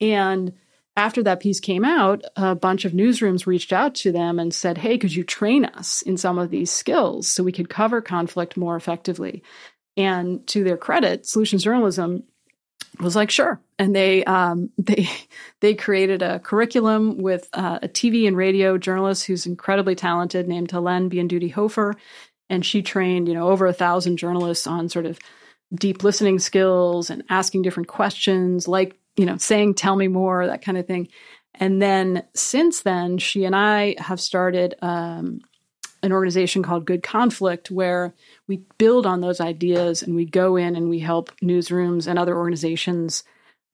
and 0.00 0.52
after 0.98 1.22
that 1.22 1.40
piece 1.40 1.60
came 1.60 1.84
out 1.84 2.22
a 2.36 2.54
bunch 2.54 2.84
of 2.84 2.92
newsrooms 2.92 3.46
reached 3.46 3.72
out 3.72 3.94
to 3.94 4.12
them 4.12 4.38
and 4.38 4.52
said 4.52 4.78
hey 4.78 4.98
could 4.98 5.14
you 5.14 5.24
train 5.24 5.64
us 5.64 6.02
in 6.02 6.16
some 6.16 6.38
of 6.38 6.50
these 6.50 6.70
skills 6.70 7.28
so 7.28 7.42
we 7.42 7.52
could 7.52 7.70
cover 7.70 8.00
conflict 8.00 8.56
more 8.56 8.76
effectively 8.76 9.42
and 9.96 10.46
to 10.46 10.64
their 10.64 10.76
credit 10.76 11.26
solutions 11.26 11.62
journalism 11.62 12.24
was 13.00 13.16
like, 13.16 13.30
sure. 13.30 13.60
And 13.78 13.94
they 13.94 14.24
um, 14.24 14.70
they 14.78 15.08
they 15.60 15.74
created 15.74 16.22
a 16.22 16.38
curriculum 16.38 17.18
with 17.18 17.48
uh, 17.52 17.78
a 17.82 17.88
TV 17.88 18.26
and 18.26 18.36
radio 18.36 18.78
journalist 18.78 19.26
who's 19.26 19.46
incredibly 19.46 19.94
talented, 19.94 20.48
named 20.48 20.70
Helene 20.70 21.10
Biandudi 21.10 21.52
Hofer, 21.52 21.94
and 22.48 22.64
she 22.64 22.82
trained 22.82 23.28
you 23.28 23.34
know 23.34 23.48
over 23.48 23.66
a 23.66 23.72
thousand 23.72 24.16
journalists 24.16 24.66
on 24.66 24.88
sort 24.88 25.06
of 25.06 25.18
deep 25.74 26.02
listening 26.02 26.38
skills 26.38 27.10
and 27.10 27.22
asking 27.28 27.62
different 27.62 27.88
questions, 27.88 28.66
like 28.66 28.96
you 29.18 29.26
know 29.26 29.36
saying 29.36 29.74
"Tell 29.74 29.96
me 29.96 30.08
more," 30.08 30.46
that 30.46 30.62
kind 30.62 30.78
of 30.78 30.86
thing. 30.86 31.08
And 31.54 31.82
then 31.82 32.24
since 32.34 32.82
then, 32.82 33.18
she 33.18 33.44
and 33.44 33.54
I 33.54 33.96
have 33.98 34.20
started 34.20 34.76
um, 34.80 35.40
an 36.02 36.12
organization 36.12 36.62
called 36.62 36.86
Good 36.86 37.02
Conflict, 37.02 37.70
where 37.70 38.14
we 38.46 38.62
build 38.78 39.06
on 39.06 39.20
those 39.20 39.40
ideas 39.40 40.02
and 40.02 40.14
we 40.14 40.24
go 40.24 40.56
in 40.56 40.76
and 40.76 40.88
we 40.88 41.00
help 41.00 41.36
newsrooms 41.40 42.06
and 42.06 42.18
other 42.18 42.36
organizations 42.36 43.24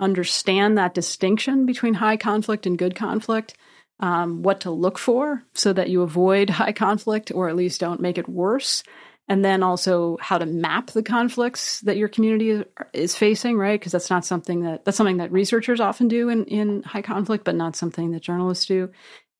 understand 0.00 0.76
that 0.76 0.94
distinction 0.94 1.66
between 1.66 1.94
high 1.94 2.16
conflict 2.16 2.66
and 2.66 2.78
good 2.78 2.96
conflict, 2.96 3.54
um, 4.00 4.42
what 4.42 4.60
to 4.60 4.70
look 4.70 4.98
for 4.98 5.44
so 5.54 5.72
that 5.72 5.90
you 5.90 6.02
avoid 6.02 6.50
high 6.50 6.72
conflict 6.72 7.30
or 7.34 7.48
at 7.48 7.56
least 7.56 7.80
don't 7.80 8.00
make 8.00 8.18
it 8.18 8.28
worse. 8.28 8.82
And 9.26 9.42
then 9.42 9.62
also 9.62 10.18
how 10.20 10.36
to 10.36 10.44
map 10.44 10.90
the 10.90 11.02
conflicts 11.02 11.80
that 11.80 11.96
your 11.96 12.08
community 12.08 12.62
is, 12.92 13.16
facing, 13.16 13.56
right? 13.56 13.80
Because 13.80 13.92
that's 13.92 14.10
not 14.10 14.26
something 14.26 14.62
that 14.64 14.84
that's 14.84 14.98
something 14.98 15.16
that 15.16 15.32
researchers 15.32 15.80
often 15.80 16.08
do 16.08 16.28
in, 16.28 16.44
in 16.44 16.82
high 16.82 17.02
conflict, 17.02 17.44
but 17.44 17.54
not 17.54 17.74
something 17.74 18.10
that 18.10 18.22
journalists 18.22 18.66
do. 18.66 18.90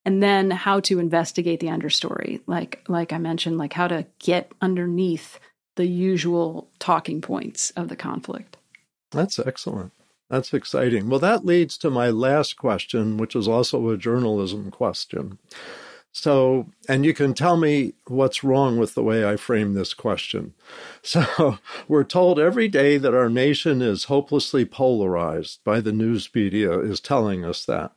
And 0.06 0.22
then 0.22 0.50
how 0.50 0.80
to 0.80 0.98
investigate 0.98 1.60
the 1.60 1.68
understory 1.68 2.40
like 2.46 2.82
like 2.88 3.12
i 3.12 3.18
mentioned 3.18 3.56
like 3.56 3.72
how 3.72 3.88
to 3.88 4.06
get 4.18 4.52
underneath 4.60 5.38
the 5.76 5.86
usual 5.86 6.68
talking 6.78 7.20
points 7.20 7.70
of 7.70 7.88
the 7.88 7.96
conflict. 7.96 8.56
That's 9.10 9.38
excellent. 9.38 9.92
That's 10.30 10.54
exciting. 10.54 11.08
Well 11.08 11.20
that 11.20 11.44
leads 11.44 11.78
to 11.78 11.90
my 11.90 12.10
last 12.10 12.56
question 12.56 13.16
which 13.16 13.34
is 13.34 13.48
also 13.48 13.88
a 13.88 13.96
journalism 13.96 14.70
question 14.70 15.38
so 16.16 16.66
and 16.88 17.04
you 17.04 17.12
can 17.12 17.34
tell 17.34 17.56
me 17.56 17.92
what's 18.06 18.44
wrong 18.44 18.78
with 18.78 18.94
the 18.94 19.02
way 19.02 19.28
i 19.28 19.36
frame 19.36 19.74
this 19.74 19.92
question 19.92 20.54
so 21.02 21.58
we're 21.88 22.04
told 22.04 22.38
every 22.38 22.68
day 22.68 22.96
that 22.96 23.14
our 23.14 23.28
nation 23.28 23.82
is 23.82 24.04
hopelessly 24.04 24.64
polarized 24.64 25.62
by 25.64 25.80
the 25.80 25.92
news 25.92 26.28
media 26.34 26.78
is 26.78 27.00
telling 27.00 27.44
us 27.44 27.64
that 27.66 27.92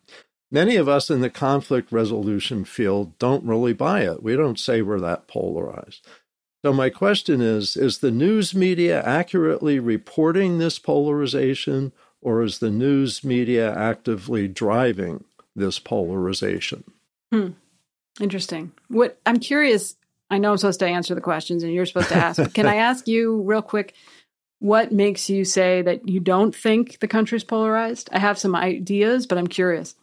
Many 0.50 0.78
of 0.78 0.88
us 0.88 1.10
in 1.10 1.20
the 1.22 1.30
conflict 1.30 1.92
resolution 1.92 2.64
field 2.64 3.18
don't 3.20 3.44
really 3.44 3.74
buy 3.74 4.02
it. 4.02 4.24
We 4.24 4.36
don't 4.36 4.60
say 4.60 4.82
we're 4.82 5.00
that 5.02 5.28
polarized. 5.28 6.08
So, 6.64 6.72
my 6.74 6.90
question 6.90 7.42
is 7.42 7.76
Is 7.76 8.00
the 8.00 8.12
news 8.12 8.56
media 8.56 9.04
accurately 9.04 9.80
reporting 9.80 10.58
this 10.58 10.80
polarization, 10.80 11.92
or 12.22 12.44
is 12.44 12.60
the 12.60 12.72
news 12.72 13.24
media 13.24 13.76
actively 13.76 14.48
driving 14.48 15.26
this 15.56 15.80
polarization? 15.80 16.86
Hmm. 17.32 17.50
Interesting. 18.20 18.72
What 18.88 19.20
I'm 19.26 19.40
curious, 19.40 19.96
I 20.30 20.38
know 20.38 20.52
I'm 20.52 20.58
supposed 20.58 20.80
to 20.80 20.88
answer 20.88 21.16
the 21.16 21.22
questions 21.22 21.64
and 21.64 21.74
you're 21.74 21.86
supposed 21.86 22.10
to 22.10 22.16
ask, 22.16 22.42
but 22.42 22.54
can 22.54 22.68
I 22.68 22.76
ask 22.90 23.08
you 23.08 23.42
real 23.42 23.62
quick? 23.62 23.94
What 24.60 24.92
makes 24.92 25.30
you 25.30 25.46
say 25.46 25.84
that 25.84 26.08
you 26.08 26.20
don't 26.20 26.56
think 26.56 27.00
the 27.00 27.08
country's 27.08 27.44
polarized? 27.44 28.10
I 28.12 28.20
have 28.20 28.40
some 28.40 28.56
ideas, 28.56 29.28
but 29.28 29.38
I'm 29.38 29.48
curious. 29.48 29.96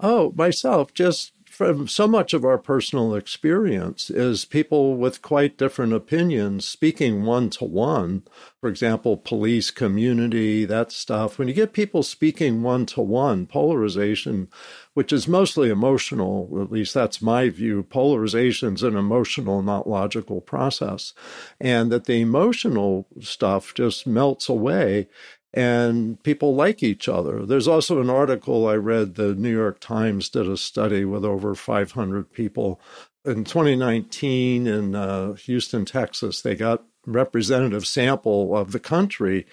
Oh, 0.00 0.32
myself, 0.34 0.92
just 0.94 1.32
from 1.60 1.86
so 1.86 2.08
much 2.08 2.32
of 2.32 2.42
our 2.42 2.56
personal 2.56 3.14
experience 3.14 4.08
is 4.08 4.46
people 4.46 4.96
with 4.96 5.20
quite 5.20 5.58
different 5.58 5.92
opinions 5.92 6.66
speaking 6.66 7.24
one 7.24 7.50
to 7.50 7.64
one. 7.64 8.22
For 8.60 8.70
example, 8.70 9.18
police, 9.18 9.70
community, 9.70 10.64
that 10.64 10.90
stuff. 10.90 11.38
When 11.38 11.48
you 11.48 11.54
get 11.54 11.74
people 11.74 12.02
speaking 12.02 12.62
one 12.62 12.86
to 12.86 13.02
one, 13.02 13.46
polarization, 13.46 14.48
which 14.94 15.12
is 15.12 15.28
mostly 15.28 15.70
emotional, 15.70 16.48
at 16.60 16.72
least 16.72 16.94
that's 16.94 17.22
my 17.22 17.48
view, 17.48 17.82
polarization 17.82 18.74
is 18.74 18.82
an 18.82 18.96
emotional, 18.96 19.62
not 19.62 19.88
logical 19.88 20.40
process. 20.40 21.12
And 21.60 21.92
that 21.92 22.06
the 22.06 22.20
emotional 22.20 23.06
stuff 23.20 23.72
just 23.74 24.06
melts 24.06 24.48
away 24.48 25.08
and 25.52 26.22
people 26.22 26.54
like 26.54 26.82
each 26.82 27.08
other. 27.08 27.44
There's 27.44 27.68
also 27.68 28.00
an 28.00 28.10
article 28.10 28.68
I 28.68 28.74
read, 28.74 29.14
the 29.14 29.34
New 29.34 29.50
York 29.50 29.80
Times 29.80 30.28
did 30.28 30.48
a 30.48 30.56
study 30.56 31.04
with 31.04 31.24
over 31.24 31.54
500 31.54 32.32
people 32.32 32.80
in 33.24 33.44
2019 33.44 34.66
in 34.66 34.94
uh, 34.94 35.34
Houston, 35.34 35.84
Texas. 35.84 36.42
They 36.42 36.54
got 36.54 36.84
representative 37.06 37.86
sample 37.86 38.56
of 38.56 38.72
the 38.72 38.80
country 38.80 39.46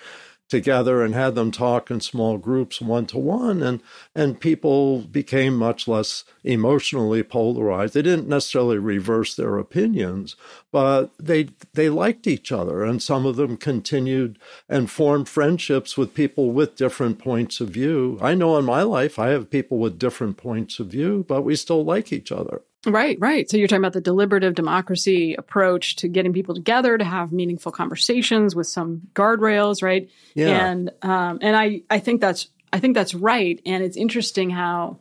together 0.49 1.03
and 1.03 1.13
had 1.13 1.35
them 1.35 1.51
talk 1.51 1.91
in 1.91 1.99
small 1.99 2.37
groups 2.37 2.79
one 2.81 3.05
to 3.05 3.17
one 3.17 3.61
and 3.61 3.81
and 4.15 4.39
people 4.39 5.01
became 5.01 5.55
much 5.55 5.87
less 5.87 6.23
emotionally 6.43 7.23
polarized. 7.23 7.93
They 7.93 8.01
didn't 8.01 8.29
necessarily 8.29 8.77
reverse 8.77 9.35
their 9.35 9.57
opinions 9.57 10.35
but 10.71 11.11
they 11.19 11.49
they 11.73 11.89
liked 11.89 12.27
each 12.27 12.51
other 12.51 12.83
and 12.83 13.01
some 13.01 13.25
of 13.25 13.35
them 13.35 13.57
continued 13.57 14.39
and 14.69 14.89
formed 14.89 15.27
friendships 15.27 15.97
with 15.97 16.13
people 16.13 16.51
with 16.51 16.75
different 16.75 17.19
points 17.19 17.59
of 17.59 17.69
view. 17.69 18.17
I 18.21 18.33
know 18.35 18.57
in 18.57 18.65
my 18.65 18.83
life 18.83 19.19
i 19.19 19.29
have 19.29 19.49
people 19.49 19.77
with 19.79 19.99
different 19.99 20.37
points 20.37 20.79
of 20.79 20.87
view 20.87 21.25
but 21.27 21.41
we 21.41 21.55
still 21.55 21.83
like 21.83 22.13
each 22.13 22.31
other 22.31 22.61
Right, 22.87 23.17
right. 23.19 23.49
So 23.49 23.57
you're 23.57 23.67
talking 23.67 23.81
about 23.81 23.93
the 23.93 24.01
deliberative 24.01 24.55
democracy 24.55 25.35
approach 25.35 25.97
to 25.97 26.07
getting 26.07 26.31
people 26.31 26.55
together 26.55 26.97
to 26.97 27.03
have 27.03 27.31
meaningful 27.31 27.71
conversations 27.71 28.55
with 28.55 28.67
some 28.67 29.01
guardrails, 29.13 29.83
right? 29.83 30.09
Yeah. 30.35 30.67
And 30.67 30.91
um, 31.01 31.39
and 31.41 31.55
I 31.55 31.81
I 31.89 31.99
think 31.99 32.21
that's 32.21 32.47
I 32.71 32.79
think 32.79 32.95
that's 32.95 33.13
right. 33.13 33.61
And 33.65 33.83
it's 33.83 33.97
interesting 33.97 34.49
how 34.49 34.99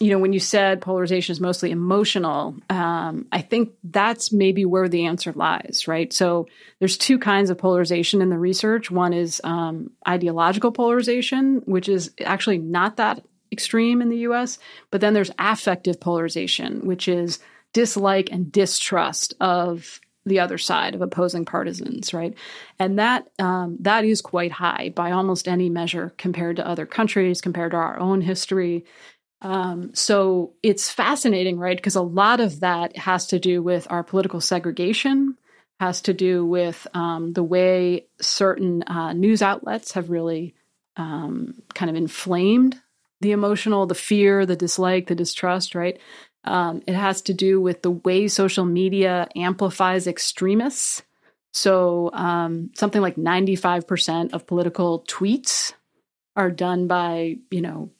you 0.00 0.10
know 0.10 0.18
when 0.18 0.32
you 0.32 0.38
said 0.38 0.82
polarization 0.82 1.32
is 1.32 1.40
mostly 1.40 1.70
emotional, 1.70 2.54
um, 2.68 3.26
I 3.32 3.40
think 3.40 3.72
that's 3.82 4.30
maybe 4.30 4.66
where 4.66 4.88
the 4.88 5.06
answer 5.06 5.32
lies, 5.32 5.86
right? 5.88 6.12
So 6.12 6.46
there's 6.78 6.98
two 6.98 7.18
kinds 7.18 7.48
of 7.48 7.58
polarization 7.58 8.20
in 8.20 8.28
the 8.28 8.38
research. 8.38 8.90
One 8.90 9.14
is 9.14 9.40
um, 9.44 9.90
ideological 10.06 10.72
polarization, 10.72 11.62
which 11.64 11.88
is 11.88 12.12
actually 12.22 12.58
not 12.58 12.98
that 12.98 13.24
extreme 13.52 14.02
in 14.02 14.08
the 14.08 14.18
US. 14.18 14.58
But 14.90 15.00
then 15.00 15.14
there's 15.14 15.30
affective 15.38 16.00
polarization, 16.00 16.86
which 16.86 17.08
is 17.08 17.38
dislike 17.72 18.30
and 18.32 18.50
distrust 18.50 19.34
of 19.40 20.00
the 20.24 20.40
other 20.40 20.58
side 20.58 20.94
of 20.94 21.02
opposing 21.02 21.44
partisans, 21.44 22.12
right? 22.12 22.34
And 22.78 22.98
that 22.98 23.28
um, 23.38 23.76
that 23.80 24.04
is 24.04 24.20
quite 24.20 24.52
high 24.52 24.90
by 24.94 25.10
almost 25.10 25.48
any 25.48 25.70
measure 25.70 26.12
compared 26.18 26.56
to 26.56 26.66
other 26.66 26.86
countries, 26.86 27.40
compared 27.40 27.72
to 27.72 27.78
our 27.78 27.98
own 27.98 28.20
history. 28.20 28.84
Um, 29.40 29.94
so 29.94 30.54
it's 30.62 30.90
fascinating, 30.90 31.58
right? 31.58 31.76
Because 31.76 31.96
a 31.96 32.02
lot 32.02 32.40
of 32.40 32.60
that 32.60 32.96
has 32.96 33.28
to 33.28 33.38
do 33.38 33.62
with 33.62 33.86
our 33.90 34.02
political 34.02 34.40
segregation, 34.40 35.38
has 35.80 36.02
to 36.02 36.12
do 36.12 36.44
with 36.44 36.86
um, 36.92 37.32
the 37.32 37.44
way 37.44 38.06
certain 38.20 38.82
uh, 38.82 39.12
news 39.12 39.42
outlets 39.42 39.92
have 39.92 40.10
really 40.10 40.54
um, 40.96 41.54
kind 41.74 41.88
of 41.88 41.96
inflamed 41.96 42.80
the 43.20 43.32
emotional, 43.32 43.86
the 43.86 43.94
fear, 43.94 44.46
the 44.46 44.56
dislike, 44.56 45.06
the 45.06 45.14
distrust, 45.14 45.74
right? 45.74 45.98
Um, 46.44 46.82
it 46.86 46.94
has 46.94 47.22
to 47.22 47.34
do 47.34 47.60
with 47.60 47.82
the 47.82 47.90
way 47.90 48.28
social 48.28 48.64
media 48.64 49.28
amplifies 49.36 50.06
extremists. 50.06 51.02
So, 51.52 52.10
um, 52.12 52.70
something 52.74 53.00
like 53.00 53.16
95% 53.16 54.32
of 54.32 54.46
political 54.46 55.04
tweets 55.08 55.72
are 56.36 56.50
done 56.50 56.86
by, 56.86 57.38
you 57.50 57.60
know, 57.60 57.90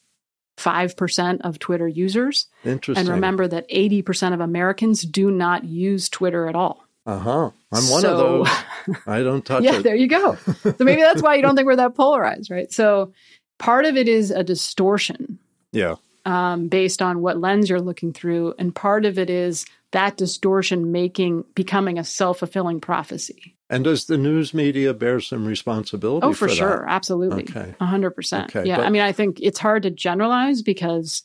5% 0.58 1.40
of 1.42 1.58
Twitter 1.58 1.88
users. 1.88 2.46
Interesting. 2.64 3.00
And 3.00 3.08
remember 3.08 3.48
that 3.48 3.68
80% 3.70 4.34
of 4.34 4.40
Americans 4.40 5.02
do 5.02 5.30
not 5.30 5.64
use 5.64 6.08
Twitter 6.08 6.48
at 6.48 6.54
all. 6.54 6.84
Uh 7.06 7.18
huh. 7.18 7.50
I'm 7.72 7.88
one 7.88 8.02
so, 8.02 8.12
of 8.12 8.18
those. 8.18 8.96
I 9.06 9.22
don't 9.22 9.44
touch 9.44 9.64
yeah, 9.64 9.76
it. 9.76 9.82
there 9.82 9.94
you 9.94 10.08
go. 10.08 10.34
So 10.34 10.74
maybe 10.80 11.00
that's 11.00 11.22
why 11.22 11.36
you 11.36 11.42
don't 11.42 11.56
think 11.56 11.66
we're 11.66 11.76
that 11.76 11.94
polarized, 11.94 12.50
right? 12.50 12.70
So 12.70 13.12
part 13.58 13.84
of 13.84 13.96
it 13.96 14.08
is 14.08 14.30
a 14.30 14.42
distortion. 14.42 15.38
Yeah. 15.72 15.96
Um, 16.24 16.68
based 16.68 17.00
on 17.00 17.20
what 17.20 17.38
lens 17.38 17.70
you're 17.70 17.80
looking 17.80 18.12
through, 18.12 18.54
and 18.58 18.74
part 18.74 19.06
of 19.06 19.18
it 19.18 19.30
is 19.30 19.64
that 19.92 20.16
distortion 20.16 20.92
making 20.92 21.44
becoming 21.54 21.98
a 21.98 22.04
self 22.04 22.40
fulfilling 22.40 22.80
prophecy. 22.80 23.54
And 23.70 23.84
does 23.84 24.06
the 24.06 24.16
news 24.18 24.54
media 24.54 24.94
bear 24.94 25.20
some 25.20 25.46
responsibility? 25.46 26.26
Oh, 26.26 26.32
for, 26.32 26.48
for 26.48 26.54
sure. 26.54 26.84
That? 26.86 26.92
Absolutely. 26.92 27.42
Okay. 27.42 27.74
100%. 27.80 28.44
Okay, 28.44 28.66
yeah. 28.66 28.76
but- 28.76 28.86
I 28.86 28.90
mean, 28.90 29.02
I 29.02 29.12
think 29.12 29.40
it's 29.40 29.58
hard 29.58 29.82
to 29.82 29.90
generalize 29.90 30.62
because 30.62 31.22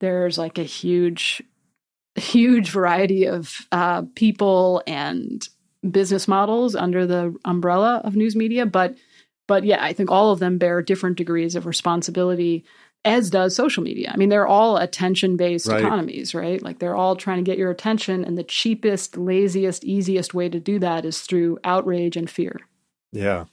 there's 0.00 0.36
like 0.36 0.58
a 0.58 0.64
huge, 0.64 1.42
huge 2.16 2.70
variety 2.70 3.26
of 3.26 3.54
uh, 3.72 4.02
people 4.14 4.82
and 4.86 5.48
business 5.88 6.26
models 6.26 6.74
under 6.74 7.06
the 7.06 7.36
umbrella 7.44 8.00
of 8.04 8.16
news 8.16 8.34
media. 8.34 8.66
But, 8.66 8.96
but 9.46 9.64
yeah, 9.64 9.82
I 9.82 9.92
think 9.92 10.10
all 10.10 10.32
of 10.32 10.38
them 10.38 10.58
bear 10.58 10.82
different 10.82 11.16
degrees 11.16 11.54
of 11.54 11.66
responsibility 11.66 12.64
as 13.04 13.30
does 13.30 13.54
social 13.54 13.84
media. 13.84 14.10
I 14.12 14.16
mean, 14.16 14.30
they're 14.30 14.48
all 14.48 14.76
attention 14.76 15.36
based 15.36 15.68
Right. 15.68 15.80
economies, 15.84 16.34
right? 16.34 16.60
Like 16.60 16.80
they're 16.80 16.96
all 16.96 17.14
trying 17.14 17.38
to 17.38 17.48
get 17.48 17.56
your 17.56 17.70
attention. 17.70 18.24
And 18.24 18.36
the 18.36 18.42
cheapest, 18.42 19.16
laziest, 19.16 19.84
easiest 19.84 20.34
way 20.34 20.48
to 20.48 20.58
do 20.58 20.80
that 20.80 21.04
is 21.04 21.20
through 21.20 21.58
outrage 21.62 22.16
and 22.16 22.28
fear. 22.28 22.58
Yeah. 23.12 23.44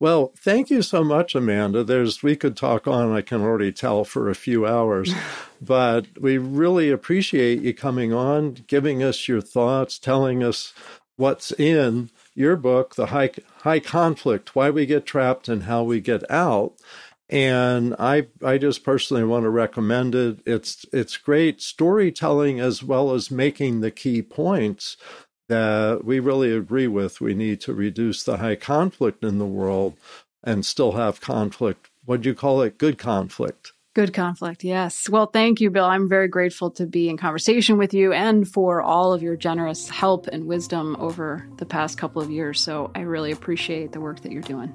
Well, 0.00 0.32
thank 0.36 0.70
you 0.70 0.82
so 0.82 1.04
much, 1.04 1.34
Amanda. 1.34 1.84
There's 1.84 2.22
we 2.22 2.34
could 2.34 2.56
talk 2.56 2.88
on, 2.88 3.12
I 3.12 3.20
can 3.20 3.42
already 3.42 3.70
tell, 3.70 4.02
for 4.04 4.28
a 4.28 4.34
few 4.34 4.66
hours. 4.66 5.14
but 5.60 6.06
we 6.18 6.38
really 6.38 6.90
appreciate 6.90 7.60
you 7.60 7.74
coming 7.74 8.12
on, 8.12 8.64
giving 8.66 9.02
us 9.02 9.28
your 9.28 9.42
thoughts, 9.42 9.98
telling 9.98 10.42
us 10.42 10.72
what's 11.16 11.52
in 11.52 12.10
your 12.40 12.56
book, 12.56 12.96
The 12.96 13.06
High 13.06 13.30
High 13.58 13.80
Conflict, 13.80 14.56
Why 14.56 14.70
We 14.70 14.86
Get 14.86 15.06
Trapped 15.06 15.48
and 15.48 15.64
How 15.64 15.84
We 15.84 16.00
Get 16.00 16.28
Out. 16.30 16.74
And 17.28 17.94
I 17.98 18.26
I 18.44 18.58
just 18.58 18.82
personally 18.82 19.22
want 19.22 19.44
to 19.44 19.50
recommend 19.50 20.14
it. 20.16 20.40
It's 20.44 20.84
it's 20.92 21.16
great 21.16 21.60
storytelling 21.60 22.58
as 22.58 22.82
well 22.82 23.12
as 23.12 23.30
making 23.30 23.80
the 23.80 23.92
key 23.92 24.22
points 24.22 24.96
that 25.48 26.04
we 26.04 26.18
really 26.18 26.52
agree 26.52 26.88
with. 26.88 27.20
We 27.20 27.34
need 27.34 27.60
to 27.62 27.74
reduce 27.74 28.24
the 28.24 28.38
high 28.38 28.56
conflict 28.56 29.22
in 29.22 29.38
the 29.38 29.46
world 29.46 29.94
and 30.42 30.64
still 30.64 30.92
have 30.92 31.20
conflict. 31.20 31.90
What 32.04 32.22
do 32.22 32.30
you 32.30 32.34
call 32.34 32.62
it? 32.62 32.78
Good 32.78 32.98
conflict. 32.98 33.72
Good 34.00 34.14
conflict, 34.14 34.64
yes. 34.64 35.10
Well, 35.10 35.26
thank 35.26 35.60
you, 35.60 35.68
Bill. 35.68 35.84
I'm 35.84 36.08
very 36.08 36.26
grateful 36.26 36.70
to 36.70 36.86
be 36.86 37.10
in 37.10 37.18
conversation 37.18 37.76
with 37.76 37.92
you 37.92 38.14
and 38.14 38.48
for 38.48 38.80
all 38.80 39.12
of 39.12 39.22
your 39.22 39.36
generous 39.36 39.90
help 39.90 40.26
and 40.28 40.46
wisdom 40.46 40.96
over 40.98 41.46
the 41.58 41.66
past 41.66 41.98
couple 41.98 42.22
of 42.22 42.30
years. 42.30 42.62
So 42.62 42.90
I 42.94 43.00
really 43.00 43.30
appreciate 43.30 43.92
the 43.92 44.00
work 44.00 44.22
that 44.22 44.32
you're 44.32 44.40
doing. 44.40 44.70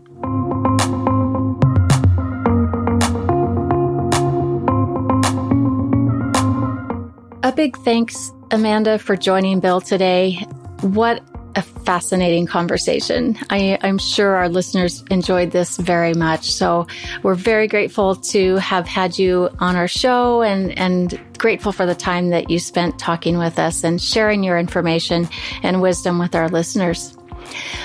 A 7.41 7.51
big 7.51 7.75
thanks, 7.77 8.31
Amanda, 8.51 8.99
for 8.99 9.17
joining 9.17 9.59
Bill 9.59 9.81
today. 9.81 10.33
What 10.81 11.23
a 11.55 11.61
fascinating 11.61 12.45
conversation. 12.45 13.37
I, 13.49 13.77
I'm 13.81 13.97
sure 13.97 14.35
our 14.35 14.49
listeners 14.49 15.03
enjoyed 15.09 15.51
this 15.51 15.77
very 15.77 16.13
much. 16.13 16.51
So 16.51 16.87
we're 17.23 17.35
very 17.35 17.67
grateful 17.67 18.15
to 18.15 18.57
have 18.57 18.87
had 18.87 19.17
you 19.17 19.49
on 19.59 19.75
our 19.75 19.87
show 19.87 20.41
and, 20.41 20.77
and 20.77 21.19
grateful 21.37 21.71
for 21.71 21.85
the 21.85 21.95
time 21.95 22.29
that 22.29 22.49
you 22.49 22.59
spent 22.59 22.99
talking 22.99 23.37
with 23.37 23.59
us 23.59 23.83
and 23.83 24.01
sharing 24.01 24.43
your 24.43 24.57
information 24.57 25.27
and 25.63 25.81
wisdom 25.81 26.19
with 26.19 26.35
our 26.35 26.49
listeners. 26.49 27.15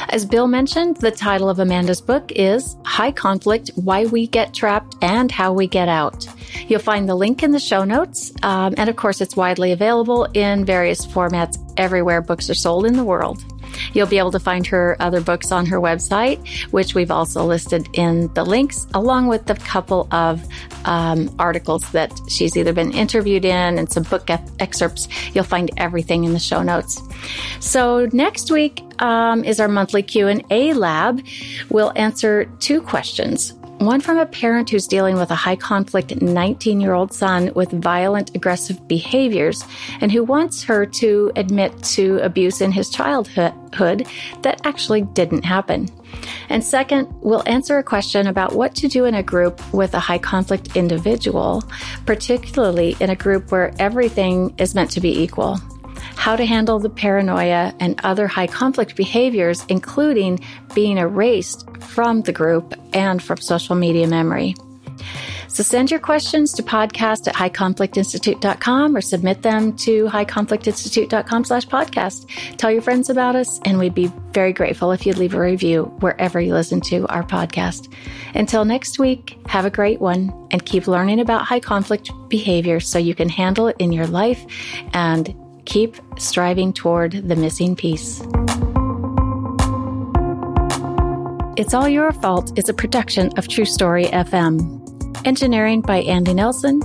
As 0.08 0.24
Bill 0.24 0.46
mentioned, 0.46 0.96
the 0.96 1.10
title 1.10 1.48
of 1.48 1.58
Amanda's 1.58 2.00
book 2.00 2.32
is 2.32 2.76
High 2.84 3.12
Conflict 3.12 3.70
Why 3.74 4.06
We 4.06 4.26
Get 4.26 4.54
Trapped 4.54 4.96
and 5.02 5.30
How 5.30 5.52
We 5.52 5.66
Get 5.66 5.88
Out. 5.88 6.26
You'll 6.66 6.80
find 6.80 7.08
the 7.08 7.14
link 7.14 7.42
in 7.42 7.52
the 7.52 7.60
show 7.60 7.84
notes. 7.84 8.32
Um, 8.42 8.74
and 8.76 8.88
of 8.88 8.96
course, 8.96 9.20
it's 9.20 9.36
widely 9.36 9.72
available 9.72 10.24
in 10.34 10.64
various 10.64 11.06
formats 11.06 11.56
everywhere 11.76 12.22
books 12.22 12.50
are 12.50 12.54
sold 12.54 12.86
in 12.86 12.96
the 12.96 13.04
world. 13.04 13.44
You'll 13.92 14.06
be 14.06 14.18
able 14.18 14.30
to 14.32 14.40
find 14.40 14.66
her 14.66 14.96
other 15.00 15.20
books 15.20 15.52
on 15.52 15.66
her 15.66 15.78
website, 15.80 16.46
which 16.72 16.94
we've 16.94 17.10
also 17.10 17.44
listed 17.44 17.88
in 17.92 18.32
the 18.34 18.44
links, 18.44 18.86
along 18.94 19.28
with 19.28 19.48
a 19.50 19.54
couple 19.54 20.08
of 20.12 20.44
um, 20.84 21.34
articles 21.38 21.90
that 21.92 22.12
she's 22.28 22.56
either 22.56 22.72
been 22.72 22.92
interviewed 22.92 23.44
in 23.44 23.78
and 23.78 23.90
some 23.90 24.04
book 24.04 24.28
excerpts. 24.58 25.08
You'll 25.34 25.44
find 25.44 25.70
everything 25.76 26.24
in 26.24 26.32
the 26.32 26.38
show 26.38 26.62
notes. 26.62 27.00
So 27.60 28.08
next 28.12 28.50
week 28.50 28.82
um, 29.02 29.44
is 29.44 29.60
our 29.60 29.68
monthly 29.68 30.02
Q 30.02 30.28
and 30.28 30.44
A 30.50 30.72
lab. 30.74 31.24
We'll 31.68 31.92
answer 31.96 32.46
two 32.58 32.80
questions. 32.82 33.54
One 33.80 34.02
from 34.02 34.18
a 34.18 34.26
parent 34.26 34.68
who's 34.68 34.86
dealing 34.86 35.16
with 35.16 35.30
a 35.30 35.34
high 35.34 35.56
conflict 35.56 36.20
19 36.20 36.82
year 36.82 36.92
old 36.92 37.14
son 37.14 37.50
with 37.54 37.70
violent, 37.70 38.36
aggressive 38.36 38.86
behaviors 38.86 39.64
and 40.02 40.12
who 40.12 40.22
wants 40.22 40.62
her 40.64 40.84
to 40.84 41.32
admit 41.34 41.82
to 41.94 42.18
abuse 42.18 42.60
in 42.60 42.72
his 42.72 42.90
childhood 42.90 44.06
that 44.42 44.60
actually 44.64 45.00
didn't 45.00 45.46
happen. 45.46 45.88
And 46.50 46.62
second, 46.62 47.08
we'll 47.22 47.42
answer 47.46 47.78
a 47.78 47.82
question 47.82 48.26
about 48.26 48.54
what 48.54 48.74
to 48.74 48.86
do 48.86 49.06
in 49.06 49.14
a 49.14 49.22
group 49.22 49.62
with 49.72 49.94
a 49.94 49.98
high 49.98 50.18
conflict 50.18 50.76
individual, 50.76 51.64
particularly 52.04 52.98
in 53.00 53.08
a 53.08 53.16
group 53.16 53.50
where 53.50 53.72
everything 53.78 54.54
is 54.58 54.74
meant 54.74 54.90
to 54.90 55.00
be 55.00 55.22
equal 55.22 55.58
how 56.16 56.36
to 56.36 56.44
handle 56.44 56.78
the 56.78 56.90
paranoia 56.90 57.72
and 57.80 57.98
other 58.04 58.26
high 58.26 58.46
conflict 58.46 58.94
behaviors, 58.94 59.64
including 59.70 60.38
being 60.74 60.98
erased 60.98 61.69
from 61.90 62.22
the 62.22 62.32
group 62.32 62.74
and 62.92 63.22
from 63.22 63.38
social 63.38 63.74
media 63.74 64.06
memory. 64.06 64.54
So 65.48 65.64
send 65.64 65.90
your 65.90 65.98
questions 65.98 66.52
to 66.54 66.62
podcast 66.62 67.26
at 67.26 67.34
highconflictinstitute.com 67.34 68.96
or 68.96 69.00
submit 69.00 69.42
them 69.42 69.76
to 69.78 70.04
highconflictinstitute.com 70.06 71.44
slash 71.44 71.66
podcast. 71.66 72.56
Tell 72.56 72.70
your 72.70 72.82
friends 72.82 73.10
about 73.10 73.34
us, 73.34 73.58
and 73.64 73.78
we'd 73.78 73.94
be 73.94 74.12
very 74.32 74.52
grateful 74.52 74.92
if 74.92 75.04
you'd 75.04 75.18
leave 75.18 75.34
a 75.34 75.40
review 75.40 75.84
wherever 75.98 76.40
you 76.40 76.54
listen 76.54 76.80
to 76.82 77.06
our 77.08 77.24
podcast. 77.24 77.92
Until 78.34 78.64
next 78.64 79.00
week, 79.00 79.38
have 79.48 79.64
a 79.64 79.70
great 79.70 80.00
one 80.00 80.32
and 80.52 80.64
keep 80.64 80.86
learning 80.86 81.18
about 81.18 81.42
high 81.42 81.60
conflict 81.60 82.12
behavior 82.28 82.78
so 82.78 82.98
you 83.00 83.16
can 83.16 83.28
handle 83.28 83.66
it 83.66 83.76
in 83.80 83.92
your 83.92 84.06
life 84.06 84.40
and 84.92 85.34
keep 85.64 85.96
striving 86.16 86.72
toward 86.72 87.12
the 87.28 87.36
missing 87.36 87.74
piece. 87.74 88.22
It's 91.60 91.74
All 91.74 91.86
Your 91.86 92.10
Fault 92.10 92.58
is 92.58 92.70
a 92.70 92.72
production 92.72 93.36
of 93.36 93.46
True 93.46 93.66
Story 93.66 94.06
FM. 94.06 95.26
Engineering 95.26 95.82
by 95.82 95.98
Andy 95.98 96.32
Nelson. 96.32 96.80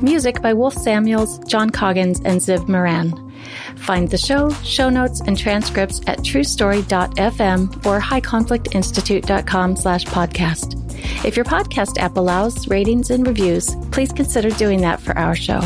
Music 0.00 0.40
by 0.40 0.52
Wolf 0.54 0.72
Samuels, 0.74 1.40
John 1.48 1.68
Coggins, 1.68 2.20
and 2.20 2.40
Ziv 2.40 2.68
Moran. 2.68 3.12
Find 3.78 4.08
the 4.08 4.16
show, 4.16 4.50
show 4.62 4.88
notes, 4.88 5.20
and 5.20 5.36
transcripts 5.36 6.00
at 6.06 6.20
truestory.fm 6.20 7.84
or 7.84 8.00
highconflictinstitute.com 8.00 9.74
slash 9.74 10.04
podcast. 10.04 11.24
If 11.24 11.34
your 11.34 11.44
podcast 11.44 11.98
app 11.98 12.16
allows 12.16 12.68
ratings 12.68 13.10
and 13.10 13.26
reviews, 13.26 13.74
please 13.90 14.12
consider 14.12 14.50
doing 14.50 14.80
that 14.82 15.00
for 15.00 15.18
our 15.18 15.34
show. 15.34 15.60